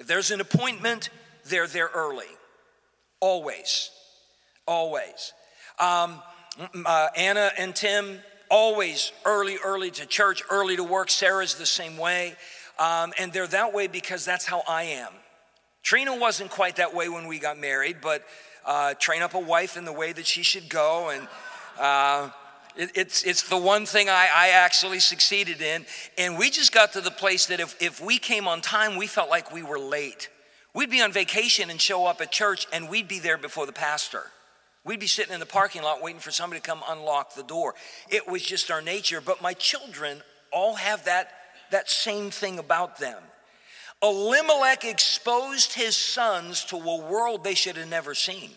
If 0.01 0.07
there's 0.07 0.31
an 0.31 0.41
appointment, 0.41 1.11
they're 1.45 1.67
there 1.67 1.91
early. 1.95 2.25
Always. 3.21 3.91
Always. 4.67 5.35
Um, 5.79 6.23
uh, 6.87 7.09
Anna 7.15 7.51
and 7.59 7.77
Tim, 7.77 8.21
always 8.51 9.13
early, 9.27 9.59
early 9.63 9.91
to 9.91 10.07
church, 10.07 10.43
early 10.51 10.77
to 10.77 10.85
work. 10.85 11.11
Sarah's 11.11 11.57
the 11.57 11.67
same 11.67 11.99
way. 11.99 12.35
Um, 12.79 13.13
and 13.19 13.31
they're 13.31 13.47
that 13.49 13.75
way 13.75 13.89
because 13.89 14.25
that's 14.25 14.47
how 14.47 14.63
I 14.67 14.85
am. 14.85 15.13
Trina 15.83 16.17
wasn't 16.17 16.51
quite 16.51 16.77
that 16.77 16.95
way 16.95 17.11
when 17.11 17.27
we 17.27 17.39
got 17.39 17.59
married, 17.59 17.99
but 18.01 18.25
uh, 18.65 18.95
train 18.95 19.21
up 19.21 19.35
a 19.35 19.39
wife 19.39 19.77
in 19.77 19.85
the 19.85 19.93
way 19.93 20.13
that 20.13 20.27
she 20.27 20.43
should 20.43 20.71
go. 20.71 21.11
And 21.11 21.29
uh, 21.79 22.31
it, 22.81 22.91
it's, 22.95 23.23
it's 23.25 23.49
the 23.49 23.59
one 23.59 23.85
thing 23.85 24.09
I, 24.09 24.29
I 24.35 24.49
actually 24.49 25.01
succeeded 25.01 25.61
in. 25.61 25.85
And 26.17 26.39
we 26.39 26.51
just 26.51 26.73
got 26.73 26.95
to 26.95 27.01
the 27.01 27.11
place 27.11 27.47
that 27.47 27.61
if, 27.61 27.81
if 27.81 28.01
we 28.01 28.19
came 28.19 28.49
on 28.49 28.61
time, 28.63 28.97
we 28.97 29.07
felt 29.07 29.29
like 29.29 29.53
we 29.53 29.63
were 29.63 29.79
late. 29.79 30.31
We'd 30.75 30.91
be 30.91 31.03
on 31.03 31.13
vacation 31.13 31.69
and 31.69 31.81
show 31.81 32.07
up 32.07 32.21
at 32.21 32.33
church, 32.33 32.67
and 32.73 32.89
we'd 32.89 33.09
be 33.09 33.19
there 33.19 33.37
before 33.37 33.67
the 33.67 33.73
pastor. 33.73 34.23
We'd 34.85 35.01
be 35.01 35.07
sitting 35.07 35.35
in 35.35 35.41
the 35.41 35.47
parking 35.47 35.83
lot 35.83 36.03
waiting 36.03 36.21
for 36.21 36.31
somebody 36.31 36.61
to 36.61 36.67
come 36.67 36.83
unlock 36.89 37.35
the 37.35 37.43
door. 37.43 37.75
It 38.09 38.27
was 38.27 38.43
just 38.43 38.71
our 38.71 38.81
nature. 38.81 39.21
But 39.21 39.43
my 39.43 39.53
children 39.53 40.23
all 40.51 40.77
have 40.77 41.05
that, 41.05 41.31
that 41.71 41.91
same 41.91 42.31
thing 42.31 42.59
about 42.59 42.99
them. 42.99 43.23
Elimelech 44.03 44.87
exposed 44.87 45.75
his 45.75 45.97
sons 45.97 46.65
to 46.65 46.77
a 46.77 46.97
world 46.97 47.45
they 47.45 47.55
should 47.55 47.77
have 47.77 47.91
never 47.91 48.15
seen, 48.15 48.51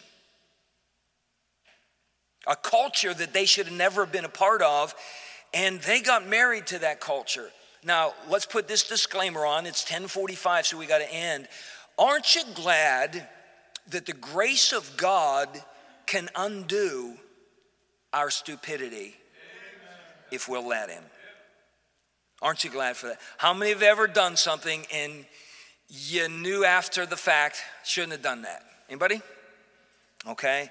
a 2.47 2.55
culture 2.55 3.13
that 3.13 3.33
they 3.33 3.45
should 3.45 3.67
have 3.67 3.75
never 3.75 4.05
been 4.05 4.25
a 4.25 4.29
part 4.29 4.61
of, 4.61 4.93
and 5.53 5.79
they 5.81 6.01
got 6.01 6.27
married 6.27 6.67
to 6.67 6.79
that 6.79 6.99
culture. 6.99 7.49
Now, 7.83 8.13
let's 8.29 8.45
put 8.45 8.67
this 8.67 8.83
disclaimer 8.83 9.45
on. 9.45 9.65
It's 9.65 9.83
1045, 9.83 10.67
so 10.67 10.77
we 10.77 10.85
got 10.85 10.99
to 10.99 11.13
end. 11.13 11.47
Aren't 11.97 12.35
you 12.35 12.43
glad 12.55 13.27
that 13.89 14.05
the 14.05 14.13
grace 14.13 14.71
of 14.71 14.95
God 14.97 15.47
can 16.05 16.29
undo 16.35 17.13
our 18.13 18.29
stupidity 18.29 19.15
if 20.31 20.47
we'll 20.47 20.67
let 20.67 20.89
Him? 20.89 21.03
Aren't 22.41 22.63
you 22.63 22.69
glad 22.69 22.97
for 22.97 23.07
that? 23.07 23.19
How 23.37 23.53
many 23.53 23.71
have 23.71 23.83
ever 23.83 24.07
done 24.07 24.35
something 24.35 24.85
and 24.93 25.25
you 25.87 26.27
knew 26.27 26.65
after 26.65 27.05
the 27.05 27.15
fact 27.15 27.61
shouldn't 27.83 28.13
have 28.13 28.21
done 28.21 28.41
that? 28.41 28.63
Anybody? 28.89 29.21
Okay. 30.27 30.69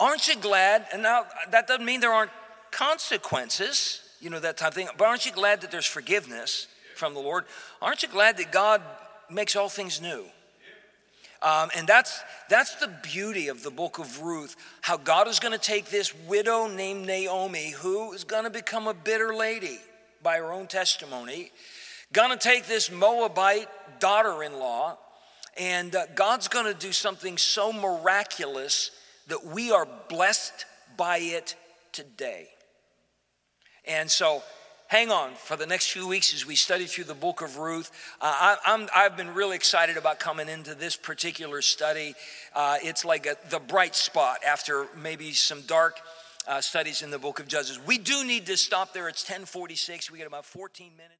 Aren't 0.00 0.28
you 0.28 0.36
glad? 0.36 0.86
And 0.92 1.02
now 1.02 1.26
that 1.50 1.66
doesn't 1.66 1.84
mean 1.84 2.00
there 2.00 2.12
aren't 2.12 2.30
consequences, 2.70 4.02
you 4.20 4.30
know, 4.30 4.40
that 4.40 4.56
type 4.56 4.68
of 4.68 4.74
thing. 4.74 4.88
But 4.96 5.06
aren't 5.06 5.26
you 5.26 5.32
glad 5.32 5.60
that 5.60 5.70
there's 5.70 5.86
forgiveness 5.86 6.68
from 6.96 7.14
the 7.14 7.20
Lord? 7.20 7.44
Aren't 7.80 8.02
you 8.02 8.08
glad 8.08 8.36
that 8.38 8.52
God 8.52 8.82
makes 9.30 9.56
all 9.56 9.68
things 9.68 10.00
new? 10.00 10.24
Um, 11.42 11.70
and 11.76 11.88
that's, 11.88 12.22
that's 12.48 12.76
the 12.76 12.88
beauty 13.02 13.48
of 13.48 13.64
the 13.64 13.70
book 13.70 13.98
of 13.98 14.22
Ruth, 14.22 14.54
how 14.80 14.96
God 14.96 15.26
is 15.26 15.40
going 15.40 15.52
to 15.52 15.58
take 15.58 15.86
this 15.86 16.14
widow 16.26 16.68
named 16.68 17.04
Naomi, 17.04 17.70
who 17.70 18.12
is 18.12 18.22
going 18.22 18.44
to 18.44 18.50
become 18.50 18.86
a 18.86 18.94
bitter 18.94 19.34
lady 19.34 19.80
by 20.22 20.36
her 20.36 20.52
own 20.52 20.66
testimony, 20.66 21.50
gonna 22.12 22.36
take 22.36 22.66
this 22.66 22.90
Moabite 22.90 23.68
daughter 23.98 24.42
in 24.42 24.58
law, 24.58 24.98
and 25.58 25.94
uh, 25.94 26.06
God's 26.14 26.48
gonna 26.48 26.74
do 26.74 26.92
something 26.92 27.36
so 27.38 27.72
miraculous 27.72 28.90
that 29.28 29.44
we 29.46 29.70
are 29.70 29.86
blessed 30.08 30.64
by 30.96 31.18
it 31.18 31.56
today. 31.92 32.48
And 33.86 34.10
so, 34.10 34.42
hang 34.88 35.10
on 35.10 35.34
for 35.34 35.56
the 35.56 35.66
next 35.66 35.90
few 35.90 36.06
weeks 36.06 36.34
as 36.34 36.46
we 36.46 36.54
study 36.54 36.84
through 36.84 37.04
the 37.04 37.14
book 37.14 37.40
of 37.40 37.56
Ruth. 37.58 37.90
Uh, 38.20 38.56
I, 38.64 39.02
have 39.02 39.16
been 39.16 39.34
really 39.34 39.56
excited 39.56 39.96
about 39.96 40.20
coming 40.20 40.48
into 40.48 40.74
this 40.74 40.96
particular 40.96 41.62
study. 41.62 42.14
Uh, 42.54 42.76
it's 42.82 43.04
like 43.04 43.26
a, 43.26 43.36
the 43.50 43.58
bright 43.58 43.94
spot 43.96 44.38
after 44.46 44.86
maybe 44.96 45.32
some 45.32 45.62
dark 45.62 45.98
uh, 46.46 46.60
studies 46.60 47.02
in 47.02 47.10
the 47.10 47.18
book 47.18 47.40
of 47.40 47.48
Judges. 47.48 47.80
We 47.84 47.98
do 47.98 48.24
need 48.24 48.46
to 48.46 48.56
stop 48.56 48.92
there. 48.92 49.08
It's 49.08 49.22
1046. 49.22 50.10
We 50.10 50.18
got 50.18 50.26
about 50.26 50.44
14 50.44 50.90
minutes. 50.96 51.10